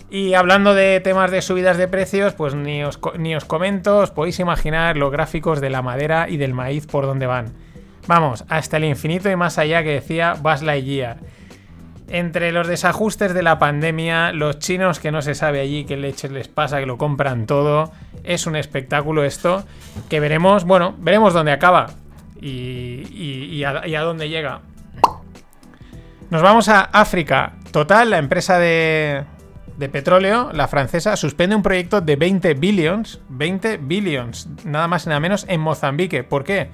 [0.10, 4.12] Y hablando de temas de subidas de precios, pues ni os, ni os comento, os
[4.12, 7.54] podéis imaginar los gráficos de la madera y del maíz por dónde van.
[8.08, 11.18] Vamos, hasta el infinito y más allá que decía Buzz Lightyear.
[12.08, 16.32] Entre los desajustes de la pandemia, los chinos que no se sabe allí qué leches
[16.32, 17.92] les pasa, que lo compran todo,
[18.24, 19.64] es un espectáculo esto,
[20.08, 21.88] que veremos, bueno, veremos dónde acaba
[22.40, 24.62] y, a dónde llega.
[26.30, 27.54] Nos vamos a África.
[27.72, 29.24] Total, la empresa de,
[29.78, 35.10] de petróleo, la francesa, suspende un proyecto de 20 billions, 20 billions, nada más y
[35.10, 36.24] nada menos, en Mozambique.
[36.24, 36.70] ¿Por qué?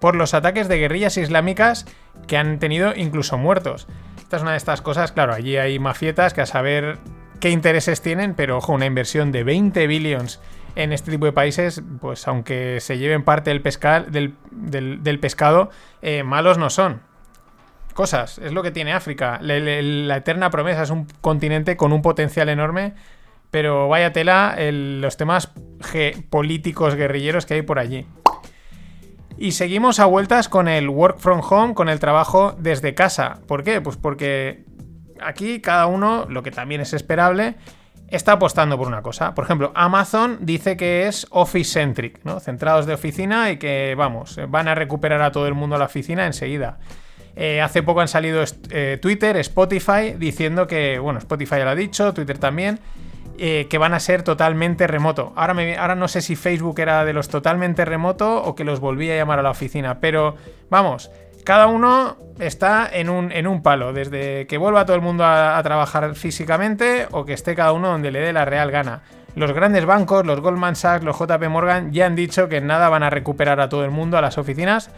[0.00, 1.86] Por los ataques de guerrillas islámicas
[2.26, 3.86] que han tenido incluso muertos.
[4.32, 6.98] Es una de estas cosas, claro, allí hay mafietas que a saber
[7.40, 10.40] qué intereses tienen, pero ojo, una inversión de 20 billions
[10.74, 13.60] en este tipo de países, pues aunque se lleven parte del,
[15.20, 17.02] pescado, eh, malos no son
[17.92, 18.38] cosas.
[18.38, 19.38] Es lo que tiene África.
[19.42, 22.94] La eterna promesa es un continente con un potencial enorme,
[23.50, 25.52] pero vaya tela el- los temas
[26.30, 28.06] políticos guerrilleros que hay por allí.
[29.38, 33.40] Y seguimos a vueltas con el work from home, con el trabajo desde casa.
[33.46, 33.80] ¿Por qué?
[33.80, 34.64] Pues porque
[35.20, 37.56] aquí cada uno, lo que también es esperable,
[38.08, 39.34] está apostando por una cosa.
[39.34, 42.40] Por ejemplo, Amazon dice que es office centric, ¿no?
[42.40, 45.86] Centrados de oficina y que, vamos, van a recuperar a todo el mundo a la
[45.86, 46.78] oficina enseguida.
[47.34, 51.74] Eh, hace poco han salido eh, Twitter, Spotify, diciendo que, bueno, Spotify ya lo ha
[51.74, 52.78] dicho, Twitter también,
[53.38, 55.32] eh, que van a ser totalmente remoto.
[55.36, 59.14] Ahora, ahora no sé si Facebook era de los totalmente remoto o que los volvía
[59.14, 60.36] a llamar a la oficina, pero
[60.70, 61.10] vamos,
[61.44, 65.58] cada uno está en un, en un palo, desde que vuelva todo el mundo a,
[65.58, 69.02] a trabajar físicamente o que esté cada uno donde le dé la real gana.
[69.34, 73.02] Los grandes bancos, los Goldman Sachs, los JP Morgan, ya han dicho que nada van
[73.02, 74.90] a recuperar a todo el mundo a las oficinas.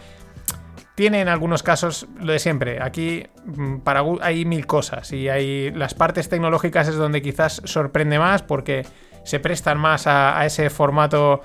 [0.94, 2.80] Tiene en algunos casos lo de siempre.
[2.80, 8.18] Aquí mm, para, hay mil cosas y hay las partes tecnológicas es donde quizás sorprende
[8.18, 8.86] más porque
[9.24, 11.40] se prestan más a, ese formato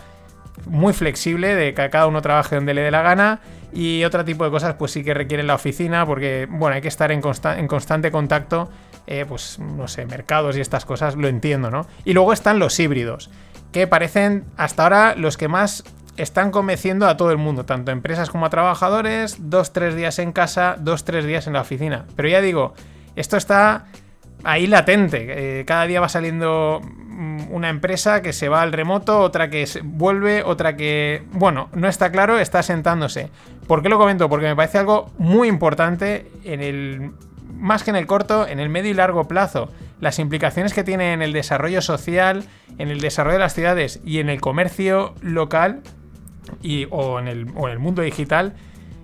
[0.66, 3.40] muy flexible de que cada uno trabaje donde le dé la gana
[3.72, 6.90] y otro tipo de cosas pues sí que requieren la oficina porque bueno hay que
[6.90, 8.70] estar en constante contacto
[9.08, 12.78] eh, pues no sé mercados y estas cosas lo entiendo no y luego están los
[12.80, 13.30] híbridos
[13.72, 15.84] que parecen hasta ahora los que más
[16.22, 20.20] están convenciendo a todo el mundo, tanto a empresas como a trabajadores, dos, tres días
[20.20, 22.06] en casa, dos, tres días en la oficina.
[22.16, 22.74] Pero ya digo,
[23.16, 23.86] esto está
[24.44, 25.60] ahí latente.
[25.60, 29.68] eh, cada día va saliendo mm, una empresa que se va al remoto, otra que
[29.84, 33.30] vuelve, otra que, bueno, no está claro, está sentándose.
[33.68, 34.30] ¿Por qué lo comento?
[34.30, 37.12] Porque me parece algo muy importante en el
[37.60, 39.70] más que en el corto, en el medio y largo plazo.
[40.00, 42.46] Las implicaciones que tiene en el desarrollo social,
[42.78, 45.82] en el desarrollo de las ciudades y en el comercio local
[46.62, 48.54] y, o, en el, o en el mundo digital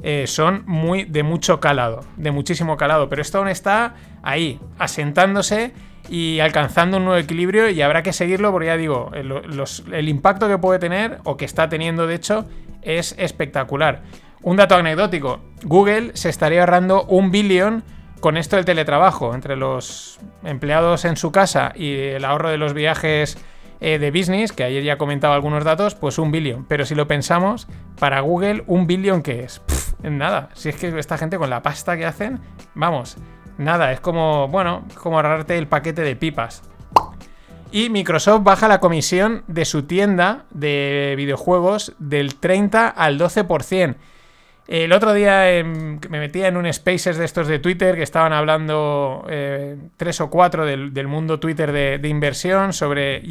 [0.03, 3.10] eh, son muy de mucho calado, de muchísimo calado.
[3.10, 5.73] Pero esto aún está ahí, asentándose
[6.10, 10.08] y alcanzando un nuevo equilibrio y habrá que seguirlo porque ya digo, el, los- el
[10.10, 12.45] impacto que puede tener o que está teniendo de hecho
[12.84, 14.03] es espectacular.
[14.43, 17.84] Un dato anecdótico, Google se estaría ahorrando un billón
[18.19, 22.73] con esto del teletrabajo entre los empleados en su casa y el ahorro de los
[22.73, 23.38] viajes
[23.80, 26.66] eh, de business, que ayer ya comentaba algunos datos, pues un billón.
[26.68, 27.68] Pero si lo pensamos,
[28.00, 30.50] para Google, un billón que es Pff, nada.
[30.54, 32.40] Si es que esta gente con la pasta que hacen,
[32.74, 33.18] vamos,
[33.58, 36.64] nada, es como, bueno, como ahorrarte el paquete de pipas.
[37.72, 43.96] Y Microsoft baja la comisión de su tienda de videojuegos del 30 al 12%.
[44.67, 48.34] El otro día em, me metía en un Spaces de estos de Twitter que estaban
[48.34, 53.21] hablando eh, tres o cuatro del, del mundo Twitter de, inversión sobre,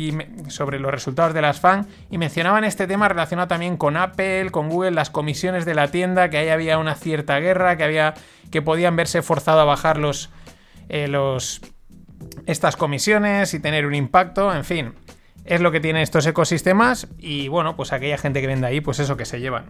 [0.48, 4.68] sobre los resultados de las fans y mencionaban este tema relacionado también con Apple, con
[4.68, 8.14] Google, las comisiones de la tienda, que ahí había una cierta guerra, que había
[8.52, 10.30] que podían verse forzado a bajar los,
[10.88, 11.60] eh, los
[12.46, 14.94] estas comisiones y tener un impacto, en fin,
[15.44, 19.00] es lo que tienen estos ecosistemas y bueno, pues aquella gente que vende ahí, pues
[19.00, 19.64] eso que se llevan.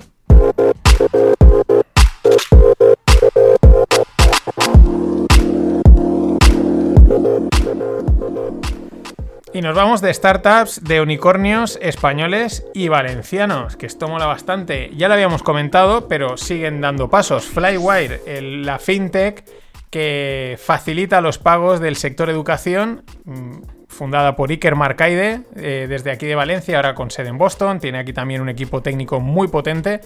[9.55, 14.91] Y nos vamos de startups, de unicornios españoles y valencianos, que esto mola bastante.
[14.97, 17.45] Ya lo habíamos comentado, pero siguen dando pasos.
[17.45, 19.45] Flywire, la fintech
[19.91, 23.53] que facilita los pagos del sector educación, mm,
[23.87, 28.01] fundada por Iker Marcaide, eh, desde aquí de Valencia, ahora con sede en Boston, tiene
[28.01, 30.01] aquí también un equipo técnico muy potente,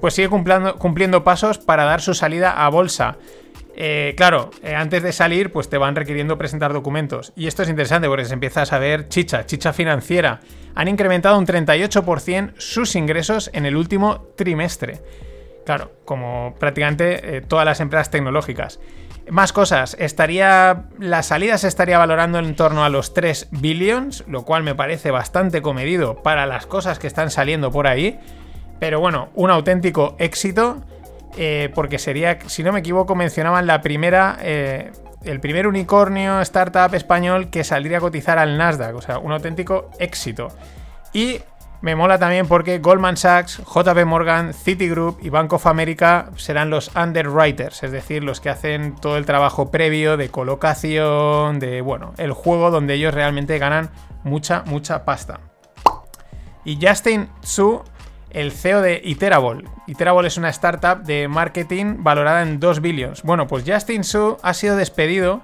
[0.00, 3.18] pues sigue cumpliendo pasos para dar su salida a bolsa.
[3.82, 7.32] Eh, claro, eh, antes de salir, pues te van requiriendo presentar documentos.
[7.34, 10.40] Y esto es interesante porque se empieza a saber chicha, chicha financiera.
[10.74, 15.00] Han incrementado un 38% sus ingresos en el último trimestre.
[15.64, 18.80] Claro, como prácticamente eh, todas las empresas tecnológicas.
[19.30, 20.84] Más cosas, estaría.
[20.98, 25.10] La salida se estaría valorando en torno a los 3 billions, lo cual me parece
[25.10, 28.20] bastante comedido para las cosas que están saliendo por ahí.
[28.78, 30.82] Pero bueno, un auténtico éxito.
[31.36, 34.38] Eh, porque sería, si no me equivoco, mencionaban la primera.
[34.40, 38.96] eh, el primer unicornio startup español que saldría a cotizar al Nasdaq.
[38.96, 40.48] O sea, un auténtico éxito.
[41.12, 41.40] Y
[41.82, 46.94] me mola también porque Goldman Sachs, JP Morgan, Citigroup y Bank of America serán los
[46.94, 52.32] underwriters, es decir, los que hacen todo el trabajo previo de colocación, de, bueno, el
[52.32, 53.90] juego donde ellos realmente ganan
[54.24, 55.40] mucha, mucha pasta.
[56.66, 57.82] Y Justin Su,
[58.30, 59.68] el CEO de Iterable.
[59.86, 63.22] Iterable es una startup de marketing valorada en 2 billions.
[63.22, 65.42] Bueno, pues Justin Su ha sido despedido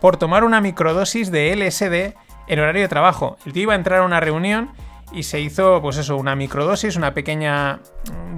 [0.00, 2.16] por tomar una microdosis de LSD
[2.48, 3.36] en horario de trabajo.
[3.46, 4.70] El tío iba a entrar a una reunión
[5.12, 7.80] y se hizo, pues eso, una microdosis, una pequeña,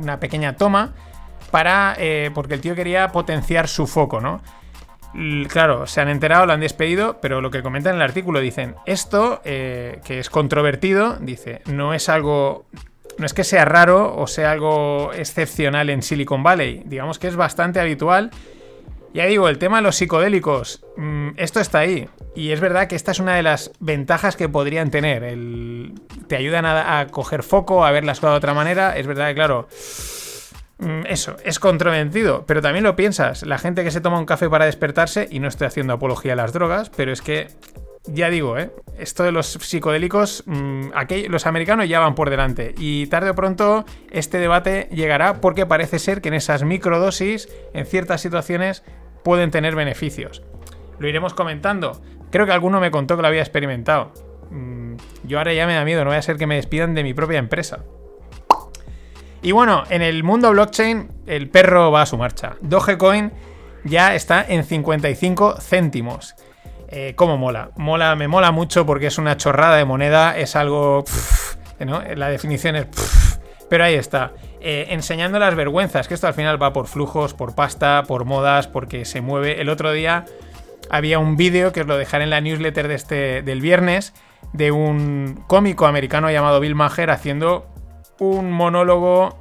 [0.03, 0.93] una pequeña toma
[1.51, 4.43] para, eh, porque el tío quería potenciar su foco, ¿no?
[5.49, 8.75] Claro, se han enterado, lo han despedido, pero lo que comentan en el artículo dicen,
[8.85, 12.67] esto, eh, que es controvertido, dice, no es algo,
[13.19, 17.37] no es que sea raro o sea algo excepcional en Silicon Valley, digamos que es
[17.37, 18.31] bastante habitual.
[19.13, 22.09] Ya digo, el tema de los psicodélicos, mm, esto está ahí.
[22.35, 25.23] Y es verdad que esta es una de las ventajas que podrían tener.
[25.23, 25.93] El-
[26.27, 28.97] te ayudan a, a coger foco, a ver las cosas de otra manera.
[28.97, 29.69] Es verdad que, claro,
[30.79, 33.45] Mm, Eso, es controvertido, pero también lo piensas.
[33.45, 36.37] La gente que se toma un café para despertarse, y no estoy haciendo apología a
[36.37, 37.47] las drogas, pero es que,
[38.07, 38.71] ya digo, ¿eh?
[38.99, 40.91] esto de los psicodélicos, mm,
[41.29, 42.75] los americanos ya van por delante.
[42.79, 47.87] Y tarde o pronto este debate llegará porque parece ser que en esas microdosis, en
[47.87, 48.83] ciertas situaciones,
[49.23, 50.43] pueden tener beneficios.
[50.99, 52.03] Lo iremos comentando.
[52.31, 54.13] Creo que alguno me contó que lo había experimentado.
[54.51, 57.03] Mm, Yo ahora ya me da miedo, no voy a ser que me despidan de
[57.03, 57.85] mi propia empresa.
[59.43, 62.57] Y bueno, en el mundo blockchain, el perro va a su marcha.
[62.61, 63.33] Dogecoin
[63.85, 66.35] ya está en 55 céntimos.
[66.97, 67.71] Eh, ¿Cómo mola?
[67.75, 68.15] mola?
[68.15, 71.05] Me mola mucho porque es una chorrada de moneda, es algo...
[72.15, 72.87] La definición es...
[72.87, 74.31] pff, pero ahí está.
[74.61, 78.69] Eh, enseñando las vergüenzas, que esto al final va por flujos, por pasta, por modas,
[78.69, 79.61] porque se mueve.
[79.61, 80.25] El otro día
[80.89, 84.15] había un vídeo que os lo dejaré en la newsletter de este, del viernes
[84.53, 87.67] de un cómico americano llamado Bill Maher haciendo
[88.21, 89.37] un monólogo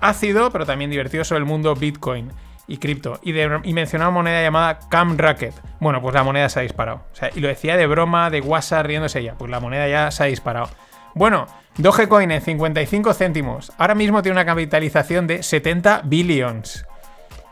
[0.00, 2.32] ácido, pero también divertido sobre el mundo Bitcoin
[2.66, 3.18] y cripto.
[3.22, 3.32] Y,
[3.72, 5.54] mencionaba una moneda llamada Cam Racket.
[5.80, 7.04] Bueno, pues la moneda se ha disparado.
[7.34, 9.34] Y lo decía de broma, de WhatsApp, riéndose ella.
[9.38, 10.68] Pues la moneda ya se ha disparado.
[11.14, 11.46] Bueno,
[11.76, 13.72] Dogecoin en 55 céntimos.
[13.78, 16.86] Ahora mismo tiene una capitalización de 70 billions.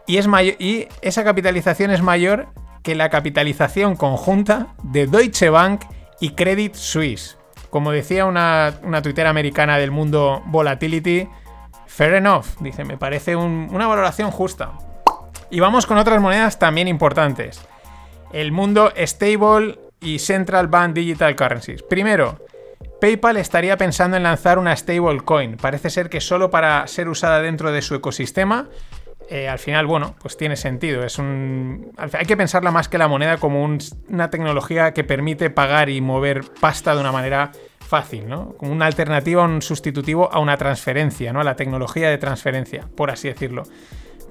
[0.06, 0.26] Y, es
[0.58, 2.48] y esa capitalización es mayor
[2.82, 5.82] que la capitalización conjunta de Deutsche Bank
[6.20, 7.38] y Credit Suisse.
[7.70, 11.28] Como decía una, una tuitera americana del mundo volatility,
[11.86, 14.72] fair enough, dice, me parece un- una valoración justa.
[15.50, 17.60] Y vamos con otras monedas también importantes.
[18.32, 21.82] El mundo stable y Central Bank Digital Currencies.
[21.82, 22.38] Primero,
[23.00, 25.56] PayPal estaría pensando en lanzar una stablecoin.
[25.56, 28.68] Parece ser que solo para ser usada dentro de su ecosistema.
[29.30, 31.04] eh, al final, bueno, pues tiene sentido.
[31.04, 31.92] Es un.
[31.96, 33.78] Hay que pensarla más que la moneda como un-
[34.10, 38.52] una tecnología que permite pagar y mover pasta de una manera fácil, ¿no?
[38.58, 41.40] Como una alternativa, un sustitutivo a una transferencia, ¿no?
[41.40, 43.62] A la tecnología de transferencia, por así decirlo.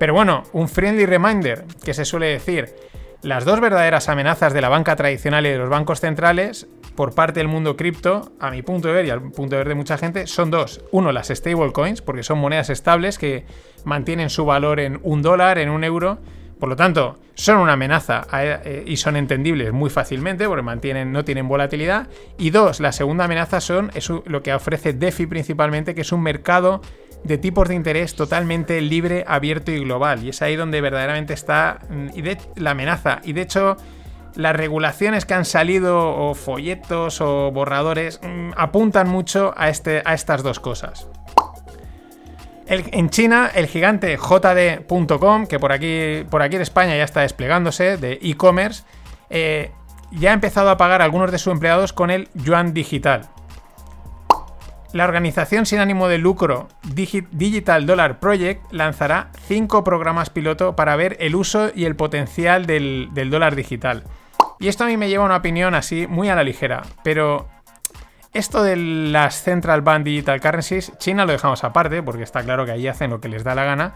[0.02, 2.74] Pero bueno, un friendly reminder que se suele decir.
[3.22, 7.40] Las dos verdaderas amenazas de la banca tradicional y de los bancos centrales por parte
[7.40, 10.00] del mundo cripto, a mi punto de ver y al punto de ver de mucha
[10.00, 10.84] gente, son dos.
[10.92, 13.46] Uno, las stablecoins, porque son monedas estables que
[13.86, 16.18] mantienen su valor en un dólar, en un euro.
[16.60, 21.24] Por lo tanto, son una amenaza eh, y son entendibles muy fácilmente porque mantienen, no
[21.24, 22.08] tienen volatilidad.
[22.40, 23.92] Y dos, la segunda amenaza son
[24.26, 26.82] lo que ofrece DeFi principalmente, que es un mercado
[27.24, 30.24] de tipos de interés totalmente libre, abierto y global.
[30.24, 32.10] Y es ahí donde verdaderamente está mm,
[32.56, 33.22] la amenaza.
[33.24, 33.78] Y de hecho,
[34.36, 40.14] las regulaciones que han salido, o folletos o borradores, mm, apuntan mucho a, este, a
[40.14, 41.08] estas dos cosas.
[42.68, 47.98] En China, el gigante JD.com, que por aquí, por aquí en España ya está desplegándose,
[47.98, 48.84] de e-commerce,
[49.30, 49.72] eh,
[50.12, 53.28] ya ha empezado a pagar a algunos de sus empleados con el yuan digital.
[54.94, 60.96] La organización sin ánimo de lucro Digi- Digital Dollar Project lanzará cinco programas piloto para
[60.98, 64.04] ver el uso y el potencial del, dólar digital.
[64.60, 67.48] Y esto a mí me lleva a una opinión así muy a la ligera, pero
[68.34, 72.72] esto de las Central Bank Digital Currencies, China lo dejamos aparte, porque está claro que
[72.72, 73.96] allí hacen lo que les da la gana.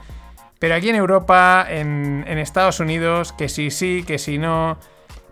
[0.60, 4.78] Pero aquí en Europa, en, en Estados Unidos, que sí, sí, que sí, no.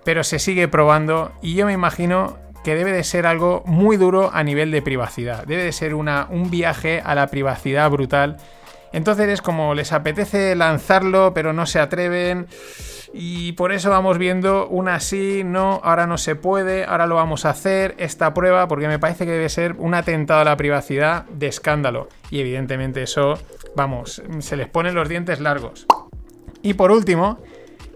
[0.03, 1.31] Pero se sigue probando.
[1.41, 5.45] Y yo me imagino que debe de ser algo muy duro a nivel de privacidad.
[5.45, 8.37] Debe de ser una, un viaje a la privacidad brutal.
[8.91, 12.47] Entonces es como les apetece lanzarlo, pero no se atreven.
[13.13, 17.45] Y por eso vamos viendo una sí, no, ahora no se puede, ahora lo vamos
[17.45, 21.25] a hacer, esta prueba, porque me parece que debe ser un atentado a la privacidad
[21.25, 22.07] de escándalo.
[22.31, 23.37] Y evidentemente eso,
[23.75, 25.85] vamos, se les ponen los dientes largos.
[26.63, 27.39] Y por último,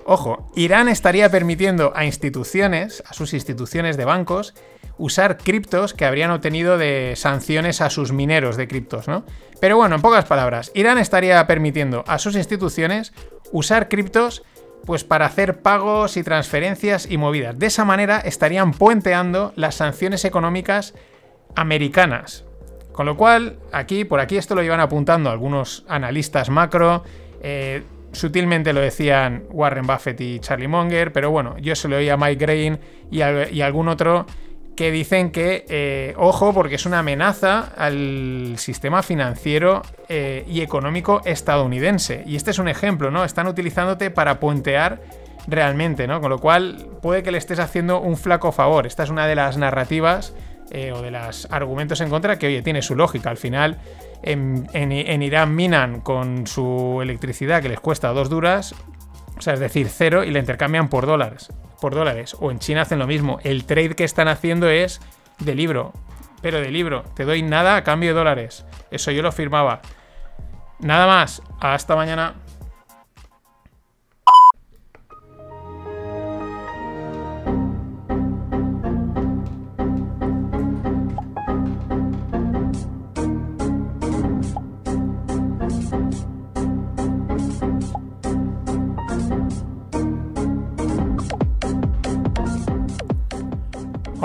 [0.07, 4.53] ojo, Irán estaría permitiendo a instituciones, a sus instituciones de bancos,
[4.97, 9.25] usar criptos que habrían obtenido de sanciones a sus mineros de criptos, ¿no?
[9.59, 13.13] Pero bueno, en pocas palabras, Irán estaría permitiendo a sus instituciones
[13.51, 14.43] usar criptos
[14.85, 17.59] pues para hacer pagos y transferencias y movidas.
[17.59, 20.93] De esa manera estarían puenteando las sanciones económicas
[21.55, 22.45] americanas.
[22.93, 27.03] Con lo cual, aquí, por aquí esto lo iban apuntando algunos analistas macro.
[27.41, 32.09] eh, sutilmente lo decían Warren Buffett y Charlie Munger, pero bueno, yo se lo oí
[32.09, 32.79] a Mike Grain
[33.11, 34.25] y, y algún otro
[34.77, 41.21] que dicen que, eh, ojo, porque es una amenaza al sistema financiero eh, y económico
[41.25, 42.23] estadounidense.
[42.27, 43.23] Y este es un ejemplo, ¿no?
[43.23, 45.01] Están utilizándote para puentear
[45.47, 46.21] realmente, ¿no?
[46.21, 48.85] Con lo cual puede que le estés haciendo un flaco favor.
[48.85, 50.35] Esta es una de las narrativas
[50.69, 53.31] eh, o de los argumentos en contra que, oye, tiene su lógica.
[53.31, 53.79] Al final,
[54.23, 58.75] en, Irán minan con su electricidad que les cuesta dos duras,
[59.37, 61.49] o sea, es decir, cero, y la intercambian por dólares.
[61.79, 62.35] Por dólares.
[62.39, 63.39] O en China hacen lo mismo.
[63.43, 64.99] El trade que están haciendo es
[65.39, 65.93] de libro.
[66.41, 67.03] Pero de libro.
[67.15, 68.65] Te doy nada a cambio de dólares.
[68.89, 69.81] Eso yo lo firmaba.
[70.79, 71.43] Nada más.
[71.59, 72.33] Hasta mañana.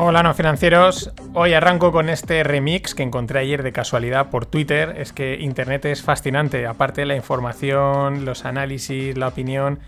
[0.04, 4.96] Hola no financieros, hoy arranco con este remix que encontré ayer de casualidad por Twitter.
[4.98, 9.78] Es que Internet es fascinante, aparte de la información, los análisis, la opinión,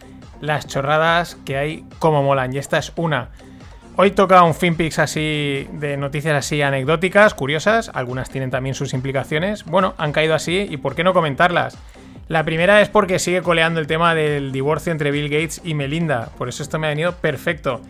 [0.41, 2.55] las chorradas que hay como molan.
[2.55, 3.31] Y esta es una.
[3.97, 9.65] Hoy toca un FinPix así de noticias así anecdóticas, curiosas, algunas tienen también sus implicaciones.
[9.65, 11.77] Bueno, han caído así y ¿por qué no comentarlas?
[12.29, 16.29] La primera es porque sigue coleando el tema del divorcio entre Bill Gates y Melinda,
[16.39, 17.81] por eso esto me ha venido perfecto.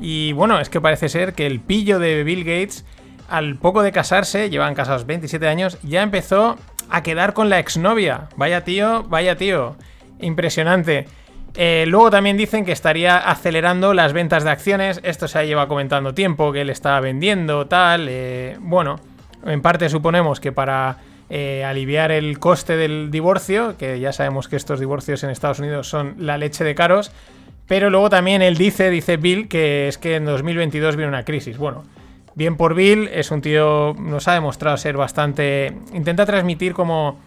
[0.00, 2.84] Y bueno, es que parece ser que el pillo de Bill Gates,
[3.28, 6.56] al poco de casarse, llevan casados 27 años, ya empezó
[6.88, 8.28] a quedar con la exnovia.
[8.36, 9.76] Vaya tío, vaya tío.
[10.20, 11.06] Impresionante.
[11.54, 15.00] Eh, luego también dicen que estaría acelerando las ventas de acciones.
[15.02, 18.06] Esto se lleva comentando tiempo, que él estaba vendiendo, tal.
[18.08, 19.00] eh, bueno,
[19.44, 20.98] en parte suponemos que para
[21.30, 25.88] eh, aliviar el coste del divorcio, que ya sabemos que estos divorcios en Estados Unidos
[25.88, 27.12] son la leche de caros.
[27.68, 31.58] Pero luego también él dice, dice Bill, que es que en 2022 viene una crisis.
[31.58, 31.84] Bueno,
[32.34, 35.76] bien por Bill, es un tío, nos ha demostrado ser bastante...
[35.92, 37.18] Intenta transmitir como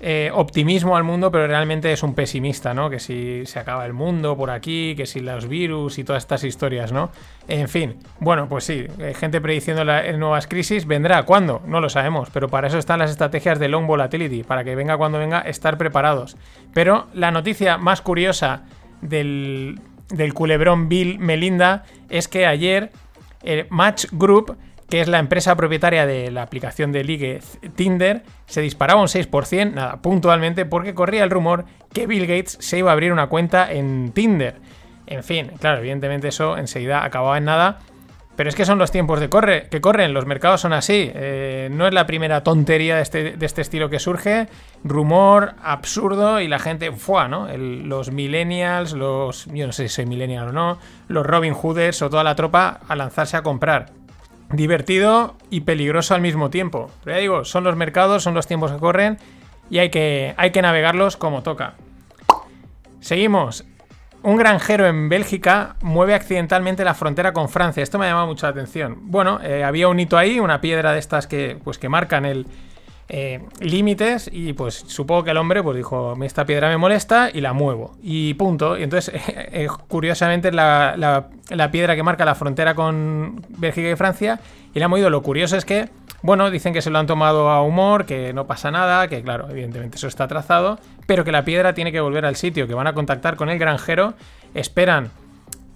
[0.00, 2.88] eh, optimismo al mundo, pero realmente es un pesimista, ¿no?
[2.88, 6.44] Que si se acaba el mundo por aquí, que si los virus y todas estas
[6.44, 7.10] historias, ¿no?
[7.48, 11.24] En fin, bueno, pues sí, eh, gente prediciendo eh, nuevas crisis, ¿vendrá?
[11.24, 11.62] ¿Cuándo?
[11.66, 14.96] No lo sabemos, pero para eso están las estrategias de long volatility, para que venga
[14.96, 16.36] cuando venga, estar preparados.
[16.72, 18.66] Pero la noticia más curiosa
[19.00, 22.90] del, del culebrón Bill Melinda es que ayer
[23.42, 24.56] eh, Match Group,
[24.88, 27.40] que es la empresa propietaria de la aplicación de ligue
[27.76, 32.78] Tinder, se disparaba un 6%, nada, puntualmente, porque corría el rumor que Bill Gates se
[32.78, 34.56] iba a abrir una cuenta en Tinder.
[35.06, 37.78] En fin, claro, evidentemente eso enseguida acababa en nada.
[38.38, 39.28] Pero es que son los tiempos de
[39.68, 41.10] que corren, los mercados son así.
[41.12, 44.46] eh, no es la primera tontería de este, de este estilo que surge.
[44.84, 47.26] Rumor absurdo y la gente, ¡fua!
[47.26, 47.48] ¿no?
[47.56, 49.46] Los millennials, los.
[49.46, 50.78] Yo no sé si soy millennial o no.
[51.08, 53.86] Los Robin Hooders o toda la tropa a lanzarse a comprar.
[54.52, 56.92] Divertido y peligroso al mismo tiempo.
[57.02, 59.18] Pero ya digo, son los mercados, son los tiempos que corren
[59.68, 61.74] y hay que, hay que navegarlos como toca.
[63.00, 63.64] Seguimos.
[64.22, 67.82] Un granjero en Bélgica mueve accidentalmente la frontera con Francia.
[67.82, 68.98] Esto me ha llamado mucho la atención.
[69.02, 72.46] Bueno, eh, había un hito ahí, una piedra de estas que, pues, que marcan el
[73.10, 77.40] eh, límites y pues supongo que el hombre pues dijo, esta piedra me molesta y
[77.40, 77.96] la muevo.
[78.02, 78.76] Y punto.
[78.76, 83.96] Y entonces, eh, curiosamente, la, la- la piedra que marca la frontera con Bélgica y
[83.96, 84.40] Francia
[84.74, 85.08] y la ha movido.
[85.10, 85.88] Lo curioso es que,
[86.22, 89.48] bueno, dicen que se lo han tomado a humor, que no pasa nada, que claro,
[89.50, 92.88] evidentemente eso está trazado, pero que la piedra tiene que volver al sitio, que van
[92.88, 94.14] a contactar con el granjero,
[94.54, 95.10] esperan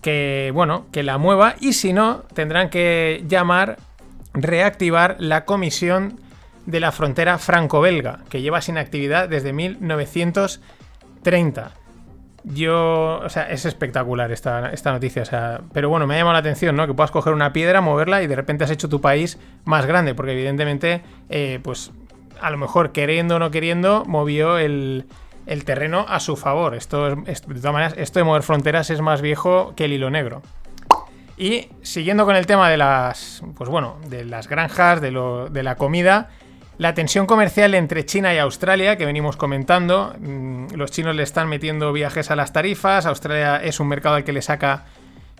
[0.00, 3.78] que, bueno, que la mueva y si no, tendrán que llamar,
[4.34, 6.18] reactivar la comisión
[6.66, 11.72] de la frontera franco-belga, que lleva sin actividad desde 1930.
[12.44, 16.32] Yo, o sea, es espectacular esta, esta noticia, o sea, pero bueno, me ha llamado
[16.32, 16.86] la atención, ¿no?
[16.88, 20.14] Que puedas coger una piedra, moverla y de repente has hecho tu país más grande,
[20.16, 21.92] porque evidentemente, eh, pues,
[22.40, 25.04] a lo mejor queriendo o no queriendo, movió el,
[25.46, 26.74] el terreno a su favor.
[26.74, 30.10] Esto, es- de todas maneras, esto de mover fronteras es más viejo que el hilo
[30.10, 30.42] negro.
[31.36, 35.62] Y siguiendo con el tema de las, pues bueno, de las granjas, de, lo- de
[35.62, 36.28] la comida,
[36.82, 41.48] la tensión comercial entre China y Australia, que venimos comentando, mm, los chinos le están
[41.48, 44.86] metiendo viajes a las tarifas, Australia es un mercado al que le saca,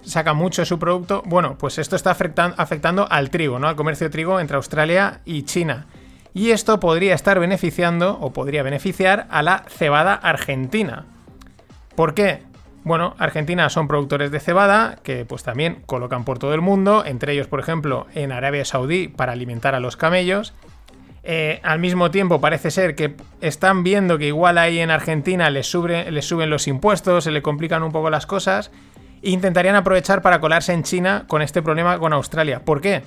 [0.04, 1.20] saca mucho su producto.
[1.26, 3.66] Bueno, pues esto está afectan- afectando al trigo, ¿no?
[3.66, 5.86] Al comercio de trigo entre Australia y China.
[6.32, 11.06] Y esto podría estar beneficiando o podría beneficiar a la cebada argentina.
[11.96, 12.44] ¿Por qué?
[12.84, 17.32] Bueno, Argentina son productores de cebada que pues también colocan por todo el mundo, entre
[17.32, 20.52] ellos por ejemplo en Arabia Saudí para alimentar a los camellos.
[21.24, 25.72] Eh, al mismo tiempo parece ser que están viendo que igual ahí en Argentina les,
[25.72, 28.72] sube- les suben los impuestos, se le complican un poco las cosas
[29.22, 32.60] e intentarían aprovechar para colarse en China con este problema con Australia.
[32.64, 33.02] ¿Por qué?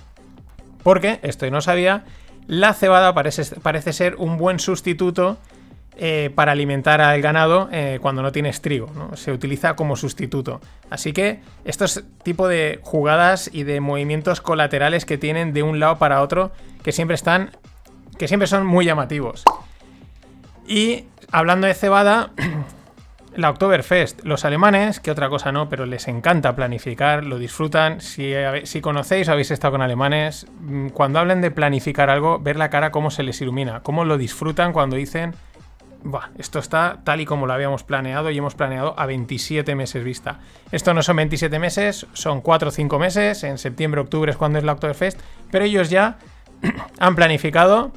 [0.81, 2.05] Porque, esto no sabía,
[2.47, 5.37] la cebada parece, parece ser un buen sustituto
[5.97, 8.89] eh, para alimentar al ganado eh, cuando no tienes trigo.
[8.95, 9.17] ¿no?
[9.17, 10.61] Se utiliza como sustituto.
[10.89, 15.97] Así que estos tipo de jugadas y de movimientos colaterales que tienen de un lado
[15.97, 16.51] para otro
[16.83, 17.49] que siempre están.
[18.17, 19.43] Que siempre son muy llamativos.
[20.67, 22.31] Y hablando de cebada.
[23.35, 27.99] La Oktoberfest, los alemanes, que otra cosa no, pero les encanta planificar, lo disfrutan.
[27.99, 32.39] Si, habe- si conocéis o habéis estado con alemanes, mm, cuando hablan de planificar algo,
[32.39, 35.35] ver la cara cómo se les ilumina, cómo lo disfrutan cuando dicen,
[36.37, 40.39] esto está tal y como lo habíamos planeado y hemos planeado a 27 meses vista.
[40.71, 44.59] Esto no son 27 meses, son 4 o 5 meses, en septiembre, octubre es cuando
[44.59, 45.19] es la Oktoberfest,
[45.51, 46.19] pero ellos ya
[46.99, 47.91] han planificado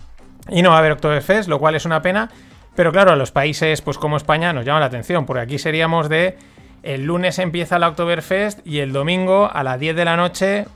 [0.49, 2.31] y no va a haber Oktoberfest, lo cual es una pena.
[2.75, 6.09] Pero claro, a los países pues como España nos llama la atención, porque aquí seríamos
[6.09, 6.37] de
[6.83, 10.67] el lunes empieza la Oktoberfest y el domingo a las 10 de la noche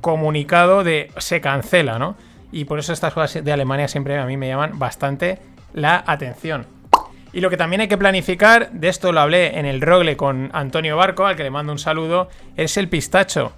[0.00, 2.16] comunicado de se cancela, ¿no?
[2.52, 5.38] Y por eso estas cosas de Alemania siempre a mí me llaman bastante
[5.72, 6.66] la atención.
[7.32, 10.50] Y lo que también hay que planificar, de esto lo hablé en el Rogle con
[10.52, 13.52] Antonio Barco, al que le mando un saludo, es el pistacho.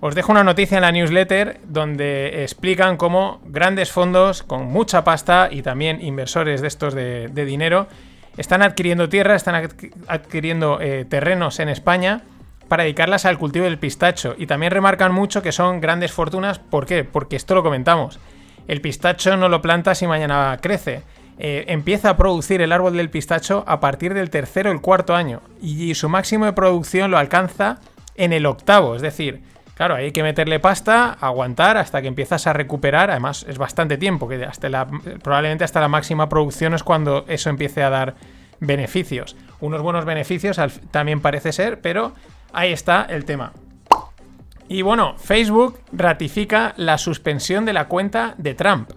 [0.00, 5.48] Os dejo una noticia en la newsletter donde explican cómo grandes fondos con mucha pasta
[5.50, 7.86] y también inversores de estos de, dinero
[8.36, 12.20] están adquiriendo tierra, están adqu- adquiriendo eh, terrenos en España
[12.68, 14.34] para dedicarlas al cultivo del pistacho.
[14.36, 16.58] Y también remarcan mucho que son grandes fortunas.
[16.58, 17.04] ¿Por qué?
[17.04, 18.18] Porque esto lo comentamos.
[18.68, 21.02] El pistacho no lo plantas y mañana crece.
[21.38, 25.14] Eh, empieza a producir el árbol del pistacho a partir del tercero o el cuarto
[25.14, 25.40] año.
[25.62, 27.78] Y su máximo de producción lo alcanza
[28.16, 28.96] en el octavo.
[28.96, 29.42] Es decir,
[29.76, 33.10] claro, hay que meterle pasta, aguantar hasta que empiezas a recuperar.
[33.10, 34.88] Además, es bastante tiempo, que hasta
[35.22, 38.14] probablemente hasta la máxima producción es cuando eso empiece a dar
[38.58, 39.36] beneficios.
[39.60, 42.14] Unos buenos beneficios al- también parece ser, pero
[42.52, 43.52] ahí está el tema.
[44.68, 48.90] Y bueno, Facebook ratifica la suspensión de la cuenta de Trump.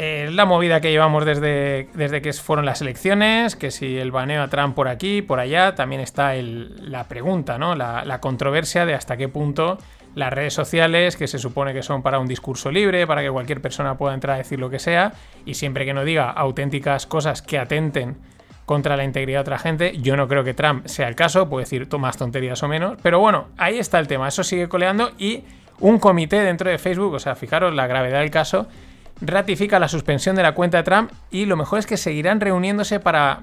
[0.00, 4.44] Eh, la movida que llevamos desde, desde que fueron las elecciones, que si el baneo
[4.44, 7.74] a Trump por aquí, por allá, también está la pregunta, ¿no?
[7.74, 9.76] La, la controversia de hasta qué punto
[10.14, 13.60] las redes sociales, que se supone que son para un discurso libre, para que cualquier
[13.60, 17.42] persona pueda entrar a decir lo que sea, y siempre que no diga auténticas cosas
[17.42, 18.18] que atenten
[18.66, 21.64] contra la integridad de otra gente, yo no creo que Trump sea el caso, puede
[21.64, 25.42] decir más tonterías o menos, pero bueno, ahí está el tema, eso sigue coleando y
[25.80, 28.68] un comité dentro de Facebook, o sea, fijaros la gravedad del caso,
[29.20, 33.00] ratifica la suspensión de la cuenta de Trump y lo mejor es que seguirán reuniéndose
[33.00, 33.40] para,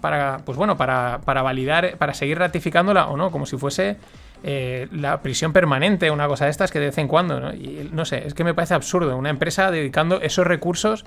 [0.00, 3.96] para pues bueno, para, para validar, para seguir ratificándola o no, como si fuese
[4.44, 7.52] eh, la prisión permanente, una cosa de estas que de vez en cuando, ¿no?
[7.52, 11.04] Y no sé, es que me parece absurdo, una empresa dedicando esos recursos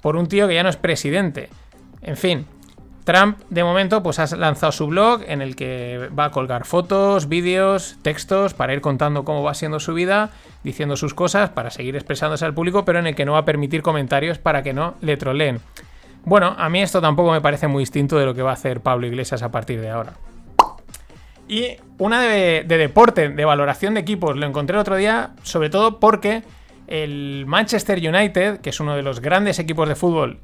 [0.00, 1.48] por un tío que ya no es presidente.
[2.02, 2.46] En fin,
[3.08, 7.26] Trump, de momento, pues ha lanzado su blog en el que va a colgar fotos,
[7.26, 10.28] vídeos, textos para ir contando cómo va siendo su vida,
[10.62, 13.44] diciendo sus cosas, para seguir expresándose al público, pero en el que no va a
[13.46, 15.60] permitir comentarios para que no le troleen.
[16.26, 18.82] Bueno, a mí esto tampoco me parece muy distinto de lo que va a hacer
[18.82, 20.12] Pablo Iglesias a partir de ahora.
[21.48, 25.98] Y una de, de deporte, de valoración de equipos, lo encontré otro día, sobre todo
[25.98, 26.42] porque
[26.88, 30.40] el Manchester United, que es uno de los grandes equipos de fútbol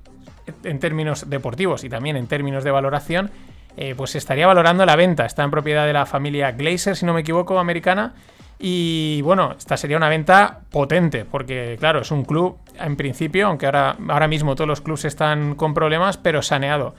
[0.63, 3.31] en términos deportivos y también en términos de valoración,
[3.77, 5.27] eh, pues estaría valorando la venta.
[5.27, 8.15] Está en propiedad de la familia Glazer, si no me equivoco, americana.
[8.59, 13.67] Y bueno, esta sería una venta potente, porque claro, es un club en principio, aunque
[13.67, 16.95] ahora, ahora mismo todos los clubes están con problemas, pero saneado.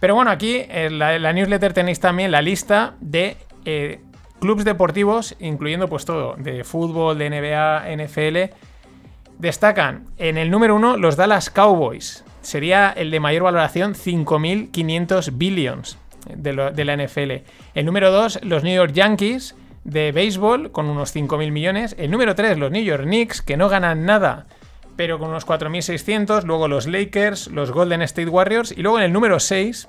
[0.00, 4.00] Pero bueno, aquí en la, en la newsletter tenéis también la lista de eh,
[4.38, 8.54] clubes deportivos, incluyendo pues todo, de fútbol, de NBA, NFL.
[9.38, 12.24] Destacan en el número uno los Dallas Cowboys.
[12.48, 15.98] Sería el de mayor valoración, 5.500 billions
[16.34, 17.44] de, de la NFL.
[17.74, 21.94] El número 2, los New York Yankees de béisbol, con unos 5.000 millones.
[21.98, 24.46] El número 3, los New York Knicks, que no ganan nada,
[24.96, 26.44] pero con unos 4.600.
[26.44, 28.72] Luego los Lakers, los Golden State Warriors.
[28.72, 29.86] Y luego en el número 6,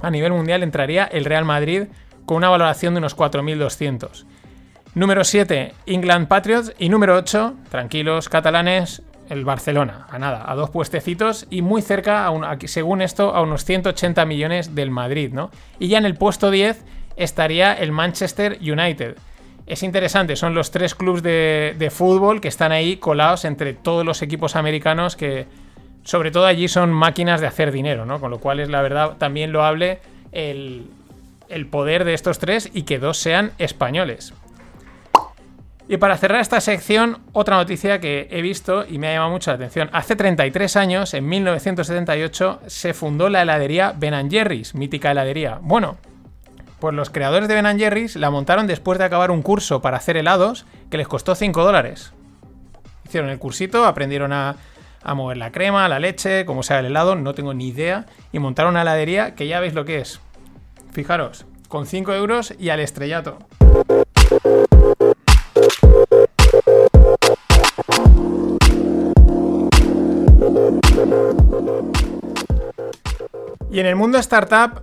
[0.00, 1.88] a nivel mundial, entraría el Real Madrid
[2.24, 4.26] con una valoración de unos 4.200.
[4.94, 6.72] Número 7, England Patriots.
[6.78, 10.06] Y número 8, tranquilos, catalanes, el Barcelona.
[10.10, 14.74] A nada, a dos puestecitos y muy cerca, a según esto, a unos 180 millones
[14.74, 15.50] del Madrid, ¿no?
[15.78, 16.84] Y ya en el puesto 10
[17.16, 19.16] estaría el Manchester United.
[19.66, 24.04] Es interesante, son los tres clubes de, de fútbol que están ahí colados entre todos
[24.04, 25.46] los equipos americanos que,
[26.04, 28.20] sobre todo allí, son máquinas de hacer dinero, ¿no?
[28.20, 29.98] Con lo cual es la verdad también loable
[30.30, 30.86] el,
[31.48, 34.32] el poder de estos tres y que dos sean españoles.
[35.88, 39.52] Y para cerrar esta sección, otra noticia que he visto y me ha llamado mucho
[39.52, 39.88] la atención.
[39.92, 45.60] Hace 33 años, en 1978, se fundó la heladería Ben Jerry's, mítica heladería.
[45.62, 45.96] Bueno,
[46.80, 50.16] pues los creadores de Ben Jerry's la montaron después de acabar un curso para hacer
[50.16, 52.12] helados que les costó 5 dólares.
[53.04, 54.56] Hicieron el cursito, aprendieron a,
[55.14, 58.72] mover la crema, la leche, cómo se el helado, no tengo ni idea, y montaron
[58.72, 60.20] una heladería que ya veis lo que es.
[60.90, 63.38] Fijaros, con 5 euros y al estrellato.
[73.76, 74.82] Y en el mundo startup,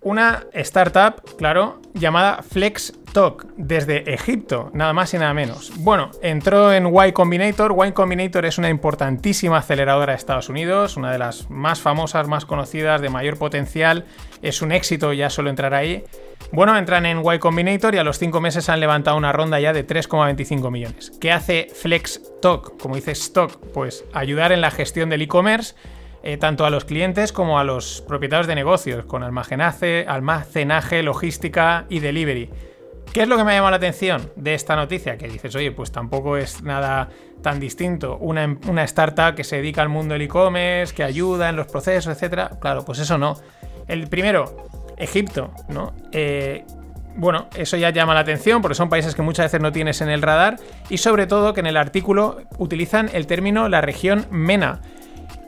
[0.00, 5.72] una startup, claro, llamada FlexTalk, desde Egipto, nada más y nada menos.
[5.78, 7.74] Bueno, entró en Y Combinator.
[7.84, 12.46] Y Combinator es una importantísima aceleradora de Estados Unidos, una de las más famosas, más
[12.46, 14.04] conocidas, de mayor potencial.
[14.40, 16.04] Es un éxito ya solo entrar ahí.
[16.52, 19.72] Bueno, entran en Y Combinator y a los 5 meses han levantado una ronda ya
[19.72, 21.10] de 3,25 millones.
[21.20, 22.80] ¿Qué hace FlexTalk?
[22.80, 25.74] Como dice Stock, pues ayudar en la gestión del e-commerce
[26.22, 31.84] eh, tanto a los clientes como a los propietarios de negocios, con almacenaje, almacenaje, logística
[31.88, 32.50] y delivery.
[33.12, 35.18] ¿Qué es lo que me ha llamado la atención de esta noticia?
[35.18, 37.10] Que dices, oye, pues tampoco es nada
[37.42, 38.16] tan distinto.
[38.18, 41.66] Una, em- una startup que se dedica al mundo del e-commerce, que ayuda en los
[41.66, 42.52] procesos, etcétera.
[42.60, 43.36] Claro, pues eso no.
[43.86, 44.66] El primero,
[44.96, 45.92] Egipto, ¿no?
[46.12, 46.64] Eh,
[47.16, 50.08] bueno, eso ya llama la atención porque son países que muchas veces no tienes en
[50.08, 50.56] el radar
[50.88, 54.80] y sobre todo que en el artículo utilizan el término la región MENA,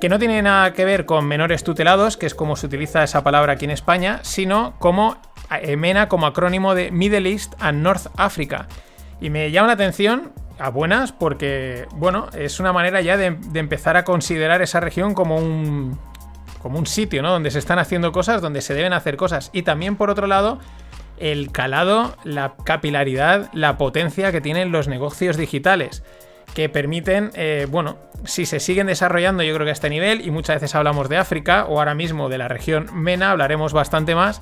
[0.05, 3.25] que no tiene nada que ver con menores tutelados, que es como se utiliza esa
[3.25, 5.17] palabra aquí en España, sino como
[5.51, 8.69] eh, MENA como acrónimo de Middle East and North Africa.
[9.19, 13.97] Y me llama la atención a buenas porque, bueno, es una manera ya de, empezar
[13.97, 15.99] a considerar esa región como un,
[16.61, 17.31] como un sitio, ¿no?
[17.31, 19.49] Donde se están haciendo cosas, donde se deben hacer cosas.
[19.55, 20.59] Y también, por otro lado,
[21.17, 26.03] el calado, la capilaridad, la potencia que tienen los negocios digitales,
[26.55, 30.31] que permiten, eh, bueno, si se siguen desarrollando, yo creo que a este nivel, y
[30.31, 34.41] muchas veces hablamos de África o ahora mismo de la región MENA, hablaremos bastante más.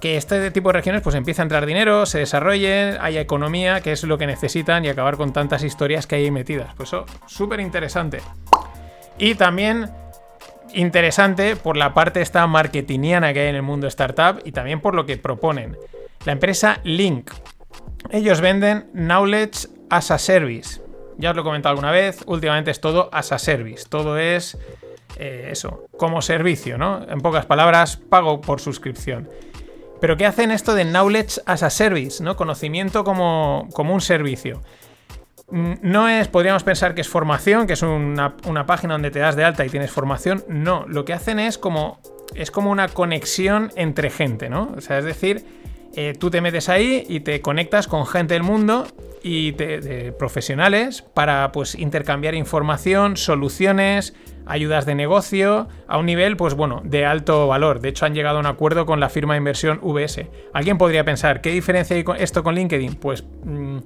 [0.00, 3.90] Que este tipo de regiones pues empieza a entrar dinero, se desarrollen, haya economía, que
[3.90, 6.72] es lo que necesitan, y acabar con tantas historias que hay ahí metidas.
[6.76, 8.20] Pues eso, súper interesante.
[9.18, 9.90] Y también
[10.72, 14.94] interesante por la parte esta marketingiana que hay en el mundo startup y también por
[14.94, 15.76] lo que proponen.
[16.24, 17.32] La empresa Link.
[18.10, 20.87] Ellos venden Knowledge as a Service.
[21.18, 23.84] Ya os lo he comentado alguna vez, últimamente es todo as a Service.
[23.88, 24.56] Todo es
[25.16, 27.04] eh, eso, como servicio, ¿no?
[27.08, 29.28] En pocas palabras, pago por suscripción.
[30.00, 32.36] Pero ¿qué hacen esto de Knowledge as a Service, ¿no?
[32.36, 34.62] Conocimiento como, como un servicio.
[35.50, 39.18] Mm, No es, podríamos pensar que es formación, que es una, una página donde te
[39.18, 40.44] das de alta y tienes formación.
[40.48, 41.98] No, lo que hacen es como,
[42.36, 44.72] es como una conexión entre gente, ¿no?
[44.76, 45.44] O sea, es decir,
[45.94, 48.86] eh, tú te metes ahí y te conectas con gente del mundo
[49.22, 54.14] y te- profesionales para pues intercambiar información, soluciones,
[54.46, 57.80] ayudas de negocio a un nivel pues bueno, de alto valor.
[57.80, 60.26] De hecho han llegado a un acuerdo con la firma de inversión VS.
[60.52, 62.94] Alguien podría pensar, ¿qué diferencia hay con esto con LinkedIn?
[62.94, 63.78] Pues mm,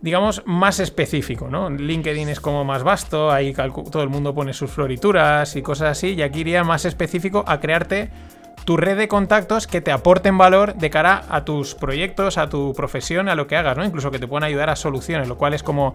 [0.00, 1.70] digamos más específico, ¿no?
[1.70, 6.14] LinkedIn es como más vasto, ahí todo el mundo pone sus florituras y cosas así,
[6.14, 8.10] y aquí iría más específico a crearte
[8.68, 12.74] tu red de contactos que te aporten valor de cara a tus proyectos, a tu
[12.74, 13.82] profesión, a lo que hagas, ¿no?
[13.82, 15.94] Incluso que te puedan ayudar a soluciones, lo cual es como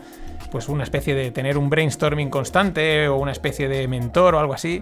[0.49, 4.55] pues una especie de tener un brainstorming constante o una especie de mentor o algo
[4.55, 4.81] así.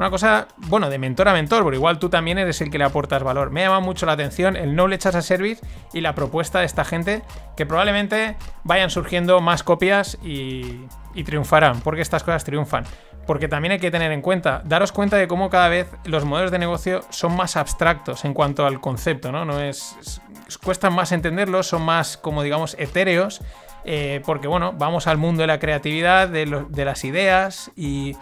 [0.00, 2.84] Una cosa, bueno, de mentor a mentor, pero igual tú también eres el que le
[2.84, 3.50] aportas valor.
[3.50, 6.86] Me llama mucho la atención el Knowledge as a Service y la propuesta de esta
[6.86, 7.20] gente
[7.54, 8.34] que probablemente
[8.64, 10.86] vayan surgiendo más copias y,
[11.26, 12.84] triunfarán, porque estas cosas triunfan.
[13.26, 16.50] Porque también hay que tener en cuenta, daros cuenta de cómo cada vez los modelos
[16.50, 19.44] de negocio son más abstractos en cuanto al concepto, ¿no?
[19.44, 23.42] No es, es- cuestan más entenderlos, son más, como digamos, etéreos,
[23.84, 28.16] eh, porque bueno, vamos al mundo de la creatividad, de las ideas y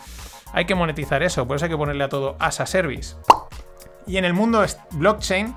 [0.52, 3.16] hay que monetizar eso, por eso hay que ponerle a todo as a service.
[4.06, 5.54] Y en el mundo blockchain,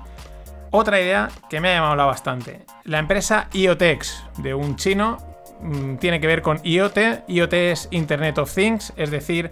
[0.70, 2.64] otra idea que me ha llamado bastante.
[2.84, 5.18] La empresa IoTex, de un chino,
[5.60, 7.24] mm, tiene que ver con IoT.
[7.28, 9.50] IoT es Internet of Things, es decir,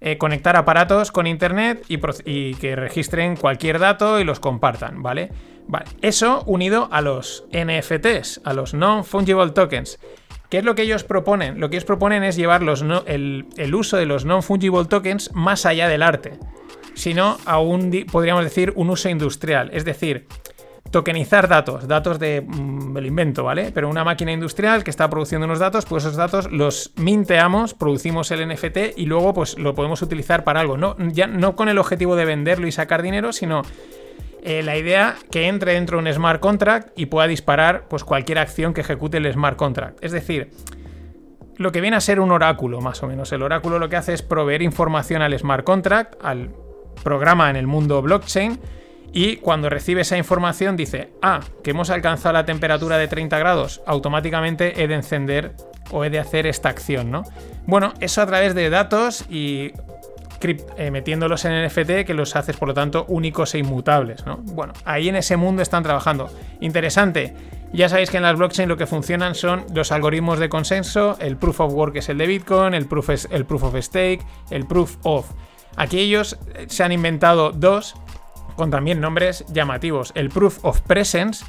[0.00, 5.30] eh, conectar aparatos con Internet y, y que registren cualquier dato y los compartan, ¿vale?
[5.66, 9.98] Vale, eso unido a los NFTs, a los Non-Fungible Tokens.
[10.50, 11.60] ¿Qué es lo que ellos proponen?
[11.60, 15.64] Lo que ellos proponen es llevar los el, el uso de los Non-Fungible Tokens más
[15.64, 16.38] allá del arte
[16.94, 19.70] sino a un, podríamos decir, un uso industrial.
[19.72, 20.26] Es decir,
[20.90, 23.70] tokenizar datos, datos de, mm, me lo invento, ¿vale?
[23.72, 28.30] Pero una máquina industrial que está produciendo unos datos, pues esos datos los minteamos, producimos
[28.30, 30.76] el NFT y luego pues lo podemos utilizar para algo.
[30.76, 33.62] No, ya, no con el objetivo de venderlo y sacar dinero, sino
[34.42, 38.38] eh, la idea que entre dentro de un smart contract y pueda disparar pues cualquier
[38.38, 40.02] acción que ejecute el smart contract.
[40.02, 40.50] Es decir,
[41.56, 43.32] lo que viene a ser un oráculo, más o menos.
[43.32, 46.50] El oráculo lo que hace es proveer información al smart contract, al
[47.02, 48.58] programa en el mundo blockchain,
[49.12, 53.82] y cuando recibe esa información dice, ah, que hemos alcanzado la temperatura de 30 grados,
[53.86, 55.52] automáticamente he de encender
[55.90, 57.24] o he de hacer esta acción, ¿no?
[57.66, 59.72] Bueno, eso a través de datos y
[60.76, 64.38] eh, metiéndolos en NFT que los haces por lo tanto únicos e inmutables, ¿no?
[64.38, 66.30] Bueno, ahí en ese mundo están trabajando.
[66.60, 67.34] Interesante.
[67.72, 71.36] Ya sabéis que en las blockchain lo que funcionan son los algoritmos de consenso, el
[71.36, 74.66] proof of work es el de Bitcoin, el proof, es- el proof of stake, el
[74.66, 75.30] proof of.
[75.76, 77.94] Aquí ellos eh, se han inventado dos
[78.56, 80.10] con también nombres llamativos.
[80.16, 81.44] El proof of presence,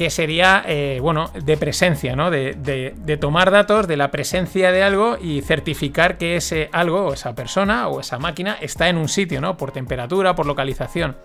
[0.00, 2.30] que sería, eh, bueno, de presencia, ¿no?
[2.30, 7.34] De, tomar datos de la presencia de algo y certificar que ese algo, o esa
[7.34, 9.58] persona, o esa máquina está en un sitio, ¿no?
[9.58, 11.18] Por temperatura, por localización.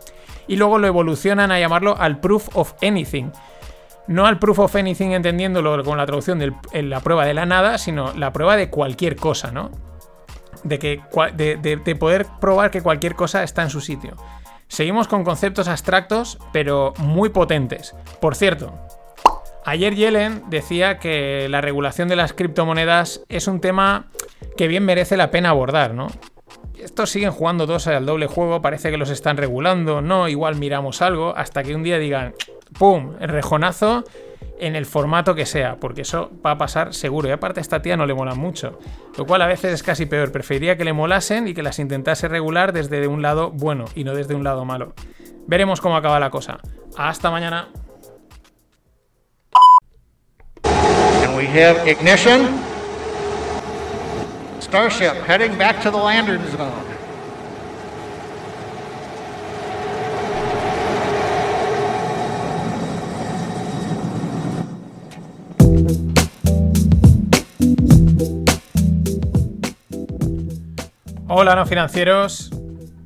[0.47, 3.32] Y luego lo evolucionan a llamarlo al proof of anything.
[4.08, 6.51] No al proof of anything entendiéndolo con la traducción de
[6.84, 9.72] la prueba de la nada, sino la prueba de cualquier cosa, ¿no?
[10.66, 11.01] De, que,
[11.34, 14.18] de poder probar que cualquier cosa está en su sitio.
[14.68, 17.95] Seguimos con conceptos abstractos, pero muy potentes.
[18.20, 18.74] Por cierto,
[19.63, 24.07] ayer Yellen decía que la regulación de las criptomonedas es un tema
[24.57, 26.07] que bien merece la pena abordar, ¿no?
[26.78, 31.01] Estos siguen jugando dos al doble juego, parece que los están regulando, no, igual miramos
[31.01, 32.36] algo, hasta que un día digan,
[32.78, 34.03] ¡pum!, rejonazo
[34.60, 37.28] en el formato que sea, porque eso va a pasar seguro.
[37.28, 38.80] Y aparte a esta tía no le mola mucho,
[39.18, 40.32] lo cual a veces es casi peor.
[40.32, 44.14] Preferiría que le molasen y que las intentase regular desde un lado bueno y no
[44.14, 44.93] desde un lado malo.
[45.47, 46.60] Veremos cómo acaba la cosa.
[46.97, 47.68] Hasta mañana.
[54.60, 56.95] Starship heading back to the landing zone.
[71.38, 72.49] Hola no financieros,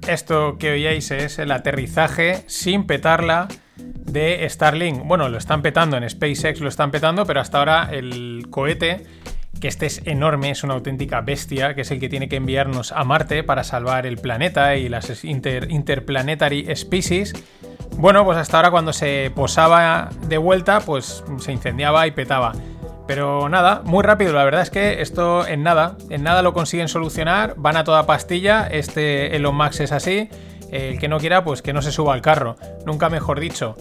[0.08, 5.04] esto que oíais es el aterrizaje sin petarla de Starlink.
[5.04, 9.04] Bueno, lo están petando en SpaceX, lo están petando, pero hasta ahora el cohete
[9.60, 12.92] que este es enorme, es una auténtica bestia, que es el que tiene que enviarnos
[12.92, 17.34] a Marte para salvar el planeta y las inter- interplanetary species.
[17.98, 22.54] Bueno, pues hasta ahora cuando se posaba de vuelta, pues se incendiaba y petaba.
[23.10, 26.88] Pero nada, muy rápido, la verdad es que esto en nada, en nada lo consiguen
[26.88, 30.30] solucionar, van a toda pastilla, este Elon Musk es así,
[30.70, 32.56] el que no quiera, pues que no se suba al carro,
[32.86, 33.76] nunca mejor dicho.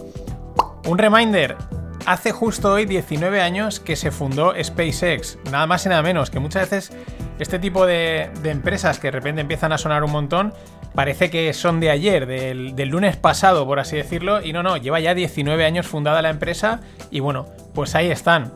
[0.87, 1.57] Un reminder,
[2.07, 6.39] hace justo hoy 19 años que se fundó SpaceX, nada más y nada menos, que
[6.39, 6.97] muchas veces
[7.37, 10.55] este tipo de, de empresas que de repente empiezan a sonar un montón,
[10.95, 14.75] parece que son de ayer, del, del lunes pasado, por así decirlo, y no, no,
[14.77, 16.79] lleva ya 19 años fundada la empresa
[17.11, 18.53] y bueno, pues ahí están,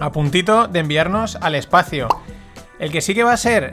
[0.00, 2.08] a puntito de enviarnos al espacio.
[2.78, 3.72] El que sí que va a ser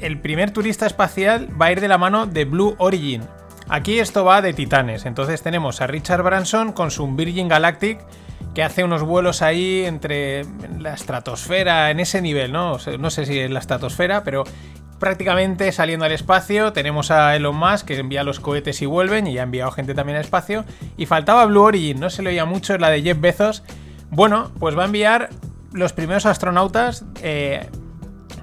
[0.00, 3.22] el primer turista espacial va a ir de la mano de Blue Origin.
[3.68, 5.04] Aquí esto va de titanes.
[5.04, 8.00] Entonces tenemos a Richard Branson con su Virgin Galactic
[8.54, 10.44] que hace unos vuelos ahí entre
[10.78, 12.78] la estratosfera, en ese nivel, ¿no?
[12.98, 14.44] No sé si es la estratosfera, pero
[14.98, 16.72] prácticamente saliendo al espacio.
[16.72, 20.16] Tenemos a Elon Musk que envía los cohetes y vuelven y ha enviado gente también
[20.16, 20.64] al espacio.
[20.96, 23.62] Y faltaba Blue Origin, no se le oía mucho, es la de Jeff Bezos.
[24.10, 25.28] Bueno, pues va a enviar
[25.72, 27.68] los primeros astronautas eh,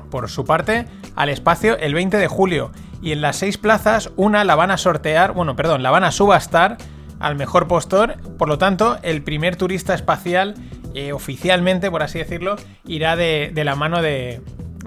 [0.09, 2.71] por su parte al espacio el 20 de julio.
[3.01, 6.11] Y en las seis plazas, una la van a sortear, bueno, perdón, la van a
[6.11, 6.77] subastar
[7.19, 8.15] al mejor postor.
[8.37, 10.55] Por lo tanto, el primer turista espacial,
[10.93, 12.55] eh, oficialmente, por así decirlo,
[12.85, 14.41] irá de, la mano de,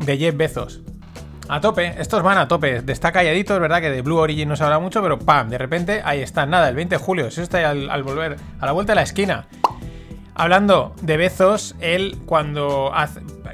[0.05, 0.81] de Jeff Bezos.
[1.49, 2.83] A tope, estos van a tope.
[2.87, 5.49] Está calladito, verdad que de Blue Origin no se habla mucho, pero ¡pam!
[5.49, 7.27] De repente ahí están, nada, el 20 de julio.
[7.27, 9.47] Eso está al volver, a la vuelta de la esquina.
[10.39, 12.93] Hablando de Bezos, él cuando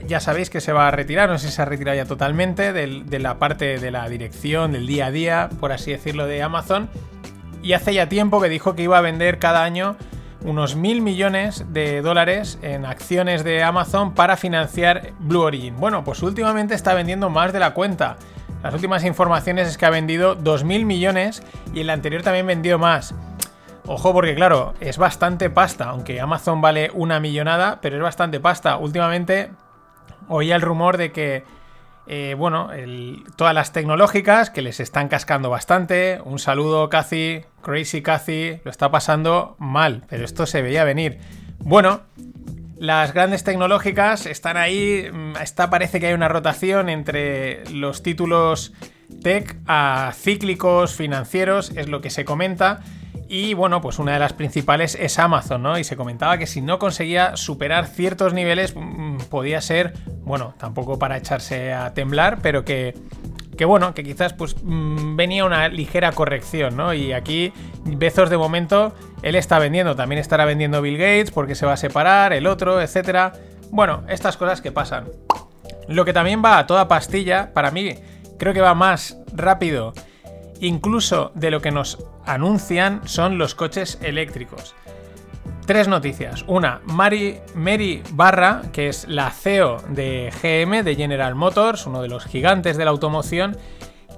[0.07, 2.75] ya sabéis que se va a retirar, no sé si se ha retirado ya totalmente
[2.75, 6.91] de la parte de la dirección, del día a día, por así decirlo, de Amazon.
[7.63, 9.97] Y hace ya tiempo que dijo que iba a vender cada año
[10.43, 15.81] unos mil millones de dólares en acciones de Amazon para financiar Blue Origin.
[15.81, 18.19] Bueno, pues últimamente está vendiendo más de la cuenta.
[18.63, 23.15] Las últimas informaciones es que ha vendido 2.000 millones y el anterior también vendió más.
[23.87, 28.79] Ojo porque claro, es bastante pasta, aunque Amazon vale una millonada, pero es bastante pasta.
[28.79, 29.51] Últimamente
[30.29, 31.45] oía el rumor de que,
[32.07, 32.71] eh, bueno,
[33.37, 36.21] todas las tecnológicas que les están cascando bastante.
[36.25, 41.19] Un saludo, Cathy, Crazy Cathy, lo está pasando mal, pero esto se veía venir.
[41.59, 42.03] Bueno,
[42.79, 48.73] las grandes tecnológicas están ahí, mm, está parece que hay una rotación entre los títulos
[49.23, 52.81] tech a cíclicos financieros, es lo que se comenta.
[53.29, 55.79] Y bueno, pues una de las principales es Amazon, ¿no?
[55.79, 60.99] Y se comentaba que si no conseguía superar ciertos niveles, mm, podía ser, bueno, tampoco
[60.99, 62.95] para echarse a temblar, pero que,
[63.57, 66.93] que bueno, que quizás pues mm, venía una ligera corrección, ¿no?
[66.93, 67.53] Y aquí
[67.85, 71.79] Bezos de momento, él está vendiendo, también estará vendiendo Bill Gates porque se va a
[71.79, 73.33] separar, el otro, etcétera.
[73.71, 75.07] Bueno, estas cosas que pasan.
[75.89, 77.95] Lo que también va a toda pastilla, para mí,
[78.39, 79.93] creo que va más rápido,
[80.67, 84.75] incluso de lo que nos anuncian, son los coches eléctricos.
[85.67, 86.45] Tres noticias.
[86.47, 92.25] Una, Mary, Barra, que es la CEO de GM, de General Motors, uno de los
[92.27, 93.57] gigantes de la automoción,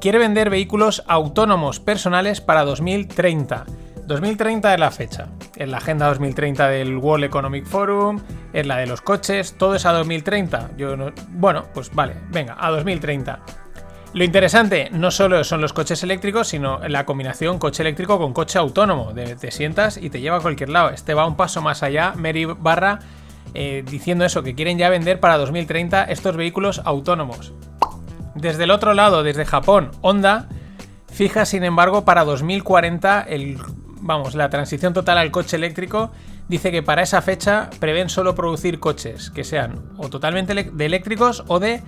[0.00, 3.64] quiere vender vehículos autónomos personales para 2030.
[4.06, 5.28] 2030 es la fecha.
[5.56, 8.20] Es la agenda 2030 del World Economic Forum,
[8.52, 10.70] es la de los coches, todo es a 2030.
[10.76, 13.40] Yo no- bueno, pues vale, venga, a 2030.
[14.16, 18.58] Lo interesante no solo son los coches eléctricos, sino la combinación coche eléctrico con coche
[18.58, 19.12] autónomo.
[19.12, 20.88] Te sientas y te lleva a cualquier lado.
[20.88, 22.14] Este va un paso más allá.
[22.16, 23.00] Mary Barra
[23.52, 27.52] eh, diciendo eso, que quieren ya vender para 2030 estos vehículos autónomos.
[28.34, 30.48] Desde el otro lado, desde Japón, Honda
[31.12, 33.58] fija sin embargo para 2040 el,
[34.00, 36.10] vamos, la transición total al coche eléctrico.
[36.48, 41.44] Dice que para esa fecha prevén solo producir coches que sean o totalmente de eléctricos
[41.48, 41.82] o de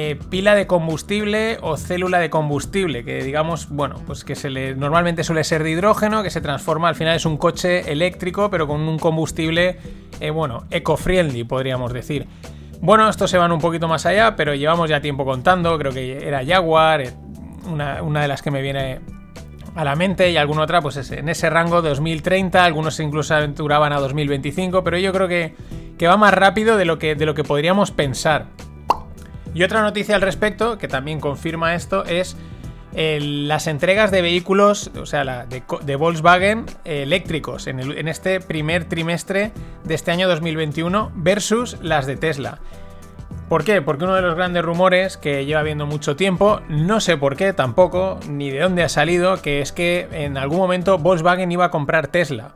[0.00, 4.76] eh, pila de combustible o célula de combustible, que digamos, bueno, pues que se le
[4.76, 8.68] normalmente suele ser de hidrógeno, que se transforma, al final es un coche eléctrico, pero
[8.68, 9.76] con un combustible,
[10.20, 12.28] eh, bueno, eco-friendly, podríamos decir.
[12.80, 16.24] Bueno, estos se van un poquito más allá, pero llevamos ya tiempo contando, creo que
[16.28, 17.12] era Jaguar, eh,
[17.68, 19.00] una, una de las que me viene
[19.74, 23.98] a la mente y alguna otra, pues en ese rango 2030, algunos incluso aventuraban a
[23.98, 25.56] 2025, pero yo creo que,
[25.98, 28.46] que va más rápido de lo que, de lo que podríamos pensar.
[29.58, 32.36] Y otra noticia al respecto, que también confirma esto, es
[32.94, 38.84] el- las entregas de vehículos, o sea, de, Volkswagen eh, eléctricos en, en este primer
[38.84, 39.50] trimestre
[39.82, 42.60] de este año 2021 versus las de Tesla.
[43.48, 43.82] ¿Por qué?
[43.82, 47.52] Porque uno de los grandes rumores que lleva habiendo mucho tiempo, no sé por qué
[47.52, 51.70] tampoco, ni de dónde ha salido, que es que en algún momento Volkswagen iba a
[51.72, 52.54] comprar Tesla.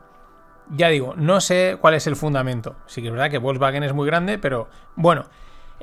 [0.69, 2.77] Ya digo, no sé cuál es el fundamento.
[2.85, 5.25] Sí que es verdad que Volkswagen es muy grande, pero bueno.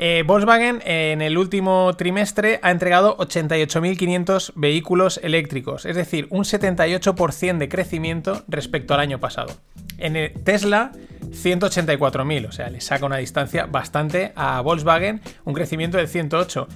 [0.03, 7.59] Eh, Volkswagen en el último trimestre ha entregado 88.500 vehículos eléctricos, es decir, un 78%
[7.59, 9.53] de crecimiento respecto al año pasado.
[9.99, 10.93] En el Tesla,
[11.33, 16.67] 184.000, o sea, le saca una distancia bastante a Volkswagen, un crecimiento del 108.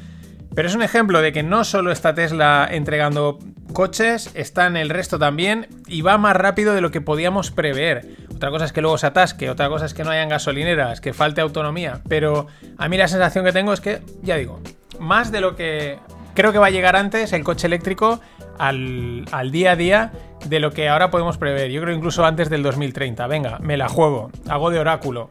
[0.55, 3.39] Pero es un ejemplo de que no solo está Tesla entregando
[3.73, 8.07] coches, está en el resto también y va más rápido de lo que podíamos prever.
[8.35, 11.13] Otra cosa es que luego se atasque, otra cosa es que no hayan gasolineras, que
[11.13, 12.01] falte autonomía.
[12.09, 12.47] Pero
[12.79, 14.61] a mí la sensación que tengo es que, ya digo,
[14.99, 15.99] más de lo que
[16.35, 18.21] creo que va a llegar antes el coche eléctrico
[18.59, 20.13] al, al día a día
[20.45, 21.71] de lo que ahora podemos prever.
[21.71, 23.27] Yo creo incluso antes del 2030.
[23.27, 25.31] Venga, me la juego, hago de oráculo.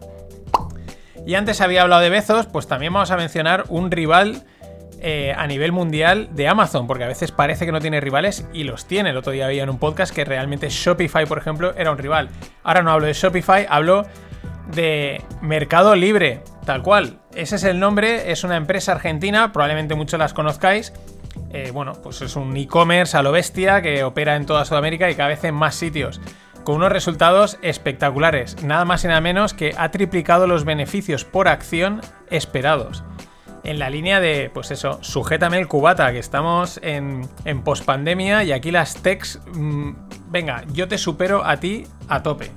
[1.25, 4.43] Y antes había hablado de Bezos, pues también vamos a mencionar un rival
[5.05, 8.63] eh, a nivel mundial de Amazon, porque a veces parece que no tiene rivales y
[8.63, 9.09] los tiene.
[9.09, 12.29] El otro día había en un podcast que realmente Shopify, por ejemplo, era un rival.
[12.63, 14.05] Ahora no hablo de Shopify, hablo
[14.73, 17.19] de Mercado Libre, tal cual.
[17.35, 20.93] Ese es el nombre, es una empresa argentina, probablemente muchos las conozcáis.
[21.51, 25.15] Eh, bueno, pues es un e-commerce a lo bestia que opera en toda Sudamérica y
[25.15, 26.21] cada vez en más sitios
[26.63, 28.63] con unos resultados espectaculares.
[28.63, 31.99] Nada más y nada menos que ha triplicado los beneficios por acción
[32.29, 33.03] esperados
[33.63, 38.51] en la línea de, pues eso, sujétame el cubata, que estamos en, en pospandemia y
[38.51, 39.91] aquí las techs, mmm,
[40.29, 42.51] venga, yo te supero a ti a tope.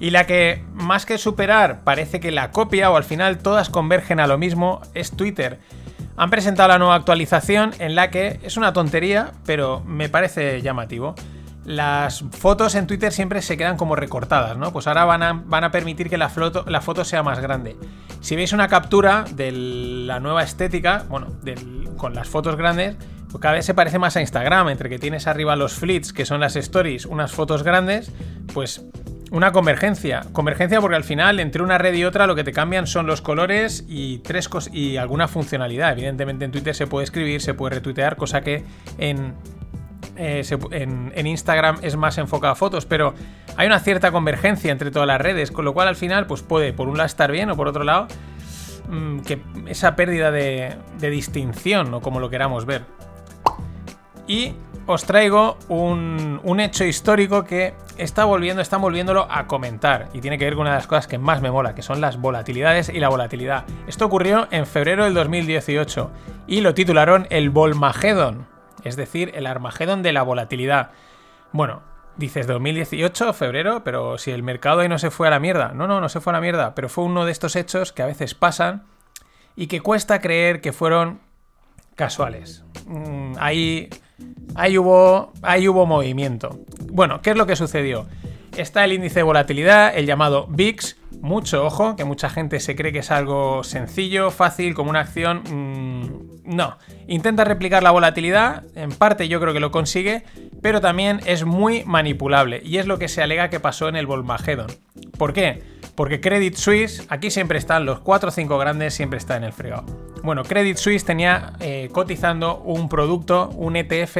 [0.00, 4.18] Y la que más que superar parece que la copia o al final todas convergen
[4.18, 5.60] a lo mismo es Twitter.
[6.16, 11.14] Han presentado la nueva actualización en la que es una tontería, pero me parece llamativo
[11.70, 14.72] las fotos en Twitter siempre se quedan como recortadas, ¿no?
[14.72, 17.76] Pues ahora van a, van a permitir que la foto, la foto, sea más grande.
[18.20, 21.28] Si veis una captura de la nueva estética, bueno,
[21.96, 22.96] con las fotos grandes,
[23.30, 26.26] pues cada vez se parece más a Instagram, entre que tienes arriba los flits, que
[26.26, 28.10] son las stories, unas fotos grandes,
[28.52, 28.84] pues
[29.30, 30.22] una convergencia.
[30.32, 33.22] Convergencia porque al final, entre una red y otra, lo que te cambian son los
[33.22, 35.92] colores y tres y alguna funcionalidad.
[35.92, 38.64] Evidentemente en Twitter se puede escribir, se puede retuitear, cosa que
[38.98, 39.34] en
[40.16, 40.42] eh,
[40.72, 43.14] en, Instagram es más enfocado a fotos, pero
[43.56, 46.72] hay una cierta convergencia entre todas las redes, con lo cual al final pues puede
[46.72, 48.06] por un lado estar bien o por otro lado
[48.88, 52.84] mm, que esa pérdida de, distinción o como lo queramos ver.
[54.26, 54.54] Y
[54.86, 60.38] os traigo un, un, hecho histórico que está volviendo, están volviéndolo a comentar y tiene
[60.38, 62.88] que ver con una de las cosas que más me mola, que son las volatilidades
[62.88, 63.64] y la volatilidad.
[63.86, 66.10] Esto ocurrió en febrero del 2018
[66.46, 68.49] y lo titularon el Volmagedon
[68.84, 70.90] es decir, el Armagedón de la volatilidad.
[71.52, 71.82] Bueno,
[72.16, 75.72] dices 2018, febrero, pero si el mercado ahí no se fue a la mierda.
[75.74, 78.02] No, no, no se fue a la mierda, pero fue uno de estos hechos que
[78.02, 78.84] a veces pasan
[79.56, 81.20] y que cuesta creer que fueron
[81.96, 82.64] casuales.
[82.86, 83.88] Mm, ahí,
[84.54, 86.60] ahí, hubo, ahí hubo movimiento.
[86.92, 88.06] Bueno, ¿qué es lo que sucedió?
[88.56, 90.96] Está el índice de volatilidad, el llamado VIX.
[91.20, 95.42] Mucho ojo, que mucha gente se cree que es algo sencillo, fácil, como una acción.
[95.50, 96.76] Mm, no.
[97.06, 100.24] Intenta replicar la volatilidad, en parte yo creo que lo consigue,
[100.62, 102.60] pero también es muy manipulable.
[102.64, 104.68] Y es lo que se alega que pasó en el Volmagedon.
[105.16, 105.62] ¿Por qué?
[105.94, 109.52] Porque Credit Suisse, aquí siempre están los 4 o 5 grandes, siempre está en el
[109.52, 109.84] fregado.
[110.22, 114.16] Bueno, Credit Suisse tenía eh, cotizando un producto, un ETF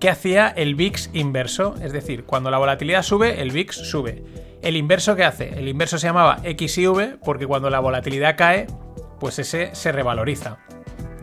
[0.00, 4.22] que hacía el VIX inverso, es decir, cuando la volatilidad sube, el VIX sube.
[4.62, 5.58] El inverso, ¿qué hace?
[5.58, 8.66] El inverso se llamaba XIV porque cuando la volatilidad cae,
[9.20, 10.58] pues ese se revaloriza.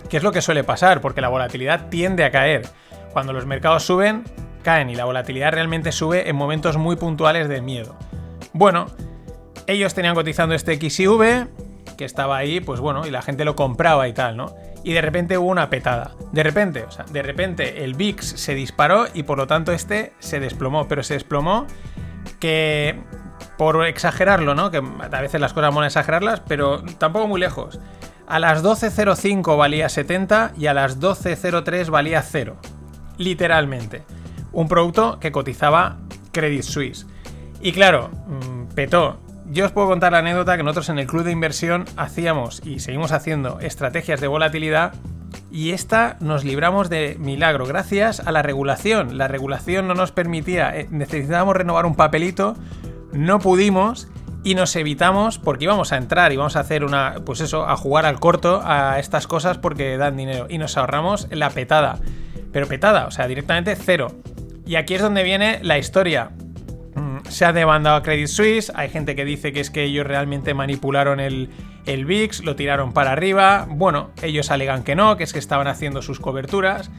[0.10, 1.02] ¿Qué es lo que suele pasar?
[1.02, 2.64] Porque la volatilidad tiende a caer.
[3.12, 4.24] Cuando los mercados suben,
[4.64, 7.96] caen y la volatilidad realmente sube en momentos muy puntuales de miedo.
[8.54, 8.88] Bueno,
[9.68, 11.48] ellos tenían cotizando este XIV,
[11.98, 14.54] que estaba ahí, pues bueno, y la gente lo compraba y tal, ¿no?
[14.84, 16.12] Y de repente hubo una petada.
[16.32, 20.14] De repente, o sea, de repente el VIX se disparó y por lo tanto este
[20.20, 21.68] se desplomó, pero se desplomó
[22.40, 23.02] que
[23.58, 24.72] por exagerarlo, ¿no?
[24.72, 27.80] Que a veces las cosas van a exagerarlas, pero tampoco muy lejos.
[28.28, 32.58] A las 12.05 valía 70 y a las 12.03 valía 0.
[33.18, 34.04] Literalmente.
[34.52, 35.98] Un producto que cotizaba
[36.32, 37.06] Credit Suisse.
[37.62, 39.20] Y claro, mm, petó.
[39.54, 42.80] Yo os puedo contar la anécdota que nosotros en el club de inversión hacíamos y
[42.80, 44.96] seguimos haciendo estrategias de volatilidad
[45.52, 49.16] y esta nos libramos de milagro gracias a la regulación.
[49.16, 52.56] La regulación no nos permitía, eh, necesitábamos renovar un papelito,
[53.12, 54.08] no pudimos
[54.44, 57.78] y nos evitamos porque íbamos a entrar y vamos a hacer una, pues eso, a
[57.78, 62.00] jugar al corto a estas cosas porque dan dinero y nos ahorramos la petada.
[62.52, 64.08] Pero petada, o sea, directamente cero.
[64.66, 66.32] Y aquí es donde viene la historia
[67.30, 70.54] se ha demandado a Credit Suisse, hay gente que dice que es que ellos realmente
[70.54, 71.50] manipularon el,
[71.86, 75.68] el VIX, lo tiraron para arriba, bueno, ellos alegan que no, que es que estaban
[75.68, 76.92] haciendo sus coberturas.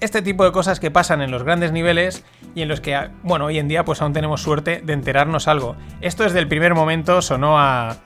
[0.00, 2.24] Este tipo de cosas que pasan en los grandes niveles
[2.54, 5.76] y en los que, bueno, hoy en día pues aún tenemos suerte de enterarnos algo.
[6.00, 7.98] Esto desde el primer momento sonó a,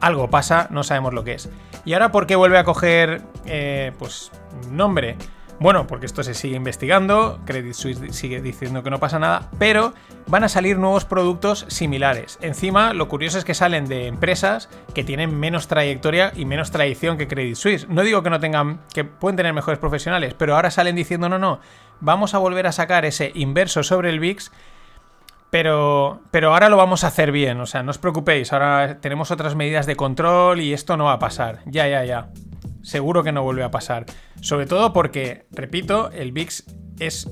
[0.00, 1.48] algo pasa, no sabemos lo que es.
[1.84, 4.30] ¿Y ahora por qué vuelve a coger, eh, pues,
[4.70, 5.16] nombre?
[5.60, 9.94] Bueno, porque esto se sigue investigando, Credit Suisse sigue diciendo que no pasa nada, pero
[10.26, 12.38] van a salir nuevos productos similares.
[12.40, 17.16] Encima, lo curioso es que salen de empresas que tienen menos trayectoria y menos tradición
[17.18, 17.88] que Credit Suisse.
[17.88, 21.38] No digo que no tengan, que pueden tener mejores profesionales, pero ahora salen diciendo no,
[21.38, 21.60] no,
[22.00, 24.50] vamos a volver a sacar ese inverso sobre el VIX
[25.54, 29.30] pero, pero ahora lo vamos a hacer bien, o sea, no os preocupéis, ahora tenemos
[29.30, 31.60] otras medidas de control y esto no va a pasar.
[31.66, 32.26] Ya, ya, ya.
[32.84, 34.04] Seguro que no vuelve a pasar.
[34.40, 36.64] Sobre todo porque, repito, el VIX
[37.00, 37.28] es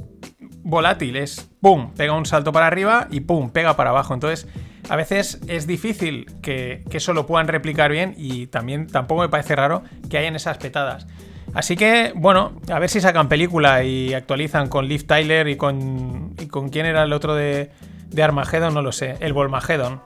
[0.64, 4.14] volátil, es pum, pega un salto para arriba y pum, pega para abajo.
[4.14, 4.48] Entonces,
[4.88, 9.28] a veces es difícil que, que eso lo puedan replicar bien y también tampoco me
[9.28, 11.06] parece raro que hayan esas petadas.
[11.54, 16.34] Así que, bueno, a ver si sacan película y actualizan con Liv Tyler y con.
[16.40, 17.70] y con quién era el otro de,
[18.08, 20.00] de Armageddon, no lo sé, el Volmageddon.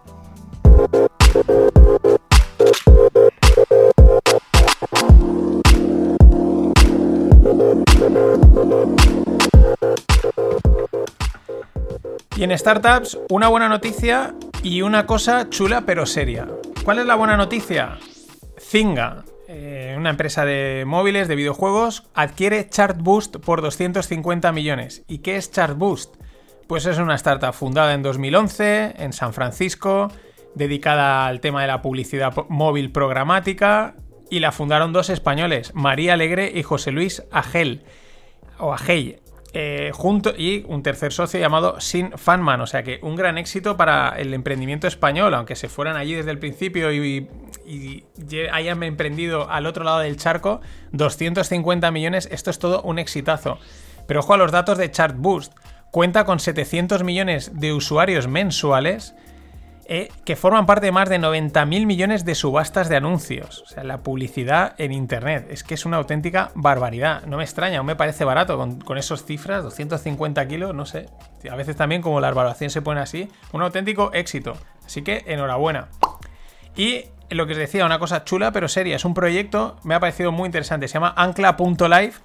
[12.37, 16.47] Y en startups, una buena noticia y una cosa chula pero seria.
[16.84, 17.99] ¿Cuál es la buena noticia?
[18.61, 25.03] Zynga, eh, una empresa de móviles, de videojuegos, adquiere Chartboost por 250 millones.
[25.09, 26.16] ¿Y qué es Chartboost?
[26.66, 30.12] Pues es una startup fundada en 2011 en San Francisco,
[30.55, 33.95] dedicada al tema de la publicidad móvil programática,
[34.28, 37.84] y la fundaron dos españoles, María Alegre y José Luis Agel,
[38.59, 39.20] o Agel,
[39.59, 43.78] eh, junto, y un tercer socio llamado Sin Fanman, o sea que un gran éxito
[43.78, 47.26] para el emprendimiento español, aunque se fueran allí desde el principio y,
[48.52, 50.61] hayan emprendido al otro lado del charco,
[50.92, 53.59] 250 millones, esto es todo un exitazo.
[54.07, 55.54] Pero ojo a los datos de Chartboost
[55.90, 59.14] cuenta con 700 millones de usuarios mensuales
[59.89, 63.62] eh, que forman parte de más de 90.000 millones de subastas de anuncios.
[63.62, 65.47] O sea, la publicidad en Internet.
[65.51, 67.24] Es que es una auténtica barbaridad.
[67.26, 71.09] No me extraña, me parece barato con, esos cifras, 250 kilos, no sé.
[71.49, 74.57] A veces también como la evaluación se pone así, un auténtico éxito.
[74.84, 75.89] Así que enhorabuena.
[76.74, 80.01] Y lo que os decía, una cosa chula pero seria, es un proyecto, me ha
[80.01, 82.20] parecido muy interesante, se llama ancla.life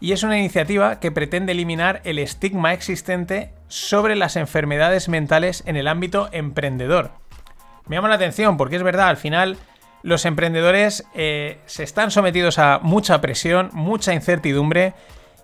[0.00, 5.76] y es una iniciativa que pretende eliminar el estigma existente sobre las enfermedades mentales en
[5.76, 7.12] el ámbito emprendedor.
[7.86, 9.56] Me llama la atención porque es verdad, al final
[10.02, 14.94] los emprendedores eh, se están sometidos a mucha presión, mucha incertidumbre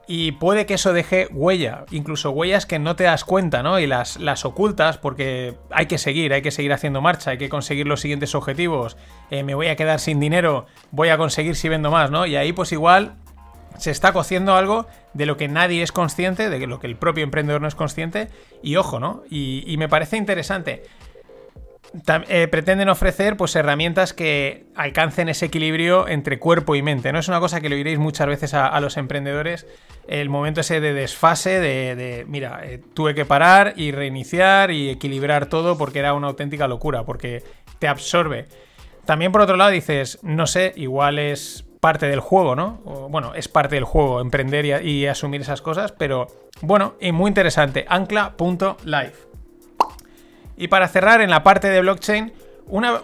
[0.07, 3.79] y puede que eso deje huella, incluso huellas que no te das cuenta, ¿no?
[3.79, 7.49] Y las, las ocultas porque hay que seguir, hay que seguir haciendo marcha, hay que
[7.49, 8.97] conseguir los siguientes objetivos,
[9.31, 12.27] eh, me voy a quedar sin dinero, voy a conseguir si vendo más, ¿no?
[12.27, 13.17] Y ahí pues igual
[13.79, 17.25] se está cociendo algo de lo que nadie es consciente, de lo que el propio
[17.25, 18.29] emprendedor no es consciente,
[18.63, 19.23] y ojo, ¿no?
[19.31, 20.83] Y, me parece interesante.
[22.29, 27.13] Eh, pretenden ofrecer pues herramientas que alcancen ese equilibrio entre cuerpo y mente.
[27.13, 29.67] No es una cosa que le oiréis muchas veces a, los emprendedores.
[30.09, 35.47] El momento ese de desfase, de, mira, eh, tuve que parar y reiniciar y equilibrar
[35.47, 37.45] todo porque era una auténtica locura, porque
[37.79, 38.47] te absorbe.
[39.05, 42.79] También por otro lado dices, no sé, igual es parte del juego, ¿no?
[43.11, 46.29] bueno, es parte del juego emprender y, asumir esas cosas, pero
[46.63, 49.13] bueno, y muy interesante, ancla.live.
[50.57, 52.33] Y para cerrar en la parte de blockchain,
[52.69, 53.03] una,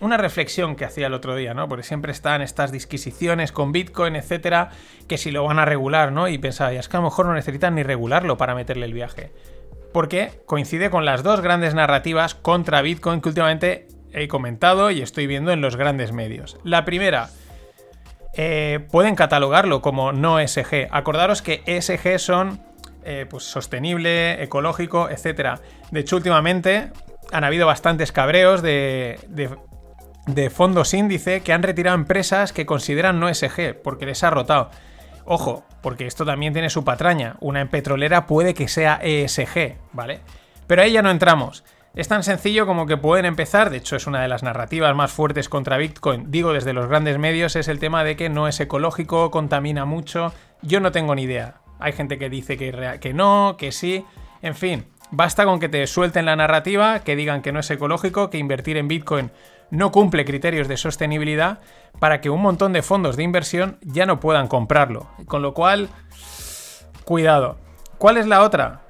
[0.00, 1.68] una, reflexión que hacía el otro día, ¿no?
[1.68, 4.70] Porque siempre están estas disquisiciones con Bitcoin, etcétera,
[5.06, 6.26] que si lo van a regular, ¿no?
[6.26, 9.30] Y pensaba, es que a lo mejor no necesitan ni regularlo para meterle el viaje.
[9.92, 15.28] Porque coincide con las dos grandes narrativas contra Bitcoin que últimamente he comentado y estoy
[15.28, 16.58] viendo en los grandes medios.
[16.64, 17.30] La primera,
[18.34, 20.88] eh, pueden catalogarlo como no ESG.
[20.90, 22.60] Acordaros que ESG son
[23.04, 25.60] eh, pues sostenible, ecológico, etc.
[25.90, 26.90] De hecho, últimamente
[27.32, 29.18] han habido bastantes cabreos de,
[30.50, 34.70] fondos índice que han retirado empresas que consideran no ESG porque les ha rotado.
[35.24, 37.36] Ojo, porque esto también tiene su patraña.
[37.40, 40.20] Una petrolera puede que sea ESG, ¿vale?
[40.66, 41.64] Pero ahí ya no entramos.
[41.98, 45.10] Es tan sencillo como que pueden empezar, de hecho es una de las narrativas más
[45.10, 48.60] fuertes contra Bitcoin, digo desde los grandes medios, es el tema de que no es
[48.60, 51.56] ecológico, contamina mucho, yo no tengo ni idea.
[51.80, 54.04] Hay gente que dice que, que no, que sí,
[54.42, 58.30] en fin, basta con que te suelten la narrativa, que digan que no es ecológico,
[58.30, 59.32] que invertir en Bitcoin
[59.70, 61.58] no cumple criterios de sostenibilidad,
[61.98, 65.08] para que un montón de fondos de inversión ya no puedan comprarlo.
[65.26, 65.88] Con lo cual,
[67.02, 67.58] cuidado.
[67.98, 68.82] ¿Cuál es la otra?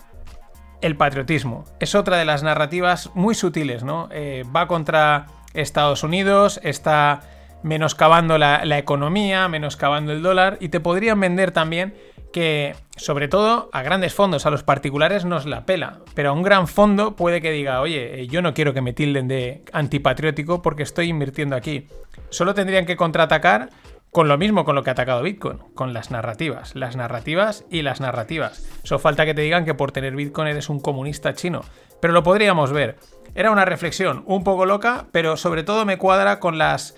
[0.80, 1.64] El patriotismo.
[1.80, 4.08] Es otra de las narrativas muy sutiles, ¿no?
[4.12, 7.20] Eh, va contra Estados Unidos, está
[7.62, 11.94] menoscabando la, economía, menoscabando el dólar, y te podrían vender también
[12.32, 16.42] que, sobre todo, a grandes fondos, a los particulares nos la pela, pero a un
[16.42, 20.62] gran fondo puede que diga, oye, eh, yo no quiero que me tilden de antipatriótico
[20.62, 21.88] porque estoy invirtiendo aquí.
[22.28, 23.70] Solo tendrían que contraatacar
[24.10, 27.82] con lo mismo con lo que ha atacado Bitcoin, con las narrativas, las narrativas y
[27.82, 28.66] las narrativas.
[28.82, 31.62] Solo falta que te digan que por tener Bitcoin eres un comunista chino,
[32.00, 32.96] pero lo podríamos ver.
[33.34, 36.96] Era una reflexión un poco loca, pero sobre todo me cuadra con las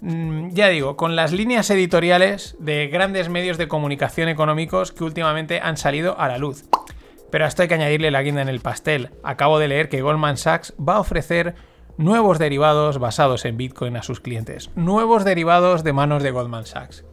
[0.00, 5.60] mm, ya digo, con las líneas editoriales de grandes medios de comunicación económicos que últimamente
[5.60, 6.64] han salido a la luz.
[7.30, 9.10] Pero a esto hay que añadirle la guinda en el pastel.
[9.22, 11.54] Acabo de leer que Goldman Sachs va a ofrecer
[11.98, 14.70] nuevos derivados basados en Bitcoin a sus clientes.
[14.76, 17.04] Nuevos derivados de manos de Goldman Sachs.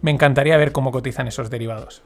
[0.00, 2.02] Me encantaría ver cómo cotizan esos derivados.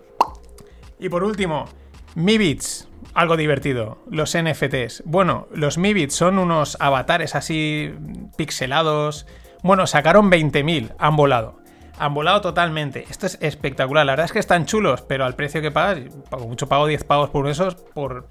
[0.98, 1.66] Y por último,
[2.14, 2.88] Mibits.
[3.14, 3.98] Algo divertido.
[4.10, 5.02] Los NFTs.
[5.04, 7.94] Bueno, los Mibits son unos avatares así
[8.36, 9.26] pixelados.
[9.62, 10.94] Bueno, sacaron 20.000.
[10.98, 11.60] Han volado.
[11.98, 13.04] Han volado totalmente.
[13.10, 14.06] Esto es espectacular.
[14.06, 16.00] La verdad es que están chulos, pero al precio que pagas,
[16.46, 18.28] mucho pago 10 pavos por esos por,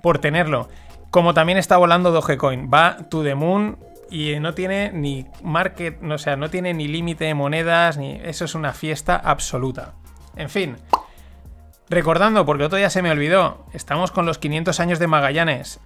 [0.00, 0.68] por tenerlo.
[1.10, 2.70] Como también está volando Dogecoin.
[2.72, 3.78] Va to the moon
[4.10, 8.20] y no tiene ni market, o sea, no tiene ni límite de monedas, ni.
[8.22, 9.94] Eso es una fiesta absoluta.
[10.36, 10.76] En fin.
[11.88, 15.80] Recordando, porque otro día se me olvidó, estamos con los 500 años de Magallanes.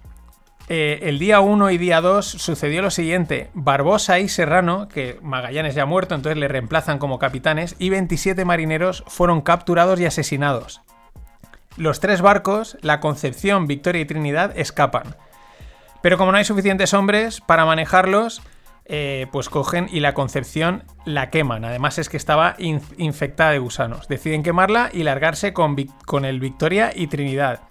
[0.67, 5.73] Eh, el día 1 y día 2 sucedió lo siguiente: Barbosa y Serrano, que Magallanes
[5.73, 10.81] ya ha muerto, entonces le reemplazan como capitanes, y 27 marineros fueron capturados y asesinados.
[11.77, 15.15] Los tres barcos, la Concepción, Victoria y Trinidad, escapan.
[16.01, 18.41] Pero como no hay suficientes hombres para manejarlos,
[18.85, 21.65] eh, pues cogen y la Concepción la queman.
[21.65, 24.07] Además es que estaba in infectada de gusanos.
[24.07, 25.75] Deciden quemarla y largarse con,
[26.05, 27.61] con el Victoria y Trinidad.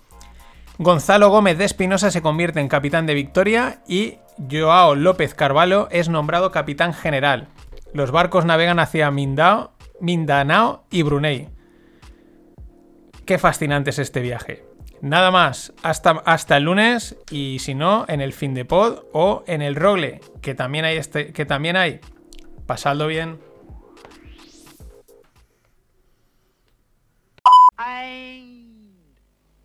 [0.78, 4.18] Gonzalo Gómez de Espinosa se convierte en capitán de Victoria y
[4.50, 7.46] Joao López Carvalho es nombrado capitán general.
[7.92, 9.70] Los barcos navegan hacia Mindao,
[10.00, 11.53] Mindanao y Brunei.
[13.26, 14.64] Qué fascinante es este viaje.
[15.00, 19.44] Nada más, hasta, hasta el lunes y si no, en el fin de pod o
[19.46, 22.00] en el rogle, que también hay este, que también hay.
[22.66, 23.38] Pasadlo bien.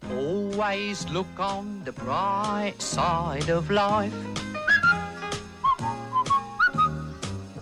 [0.09, 4.13] Always look on the bright side of life.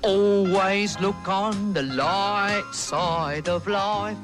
[0.03, 4.17] Always look on the light side of life.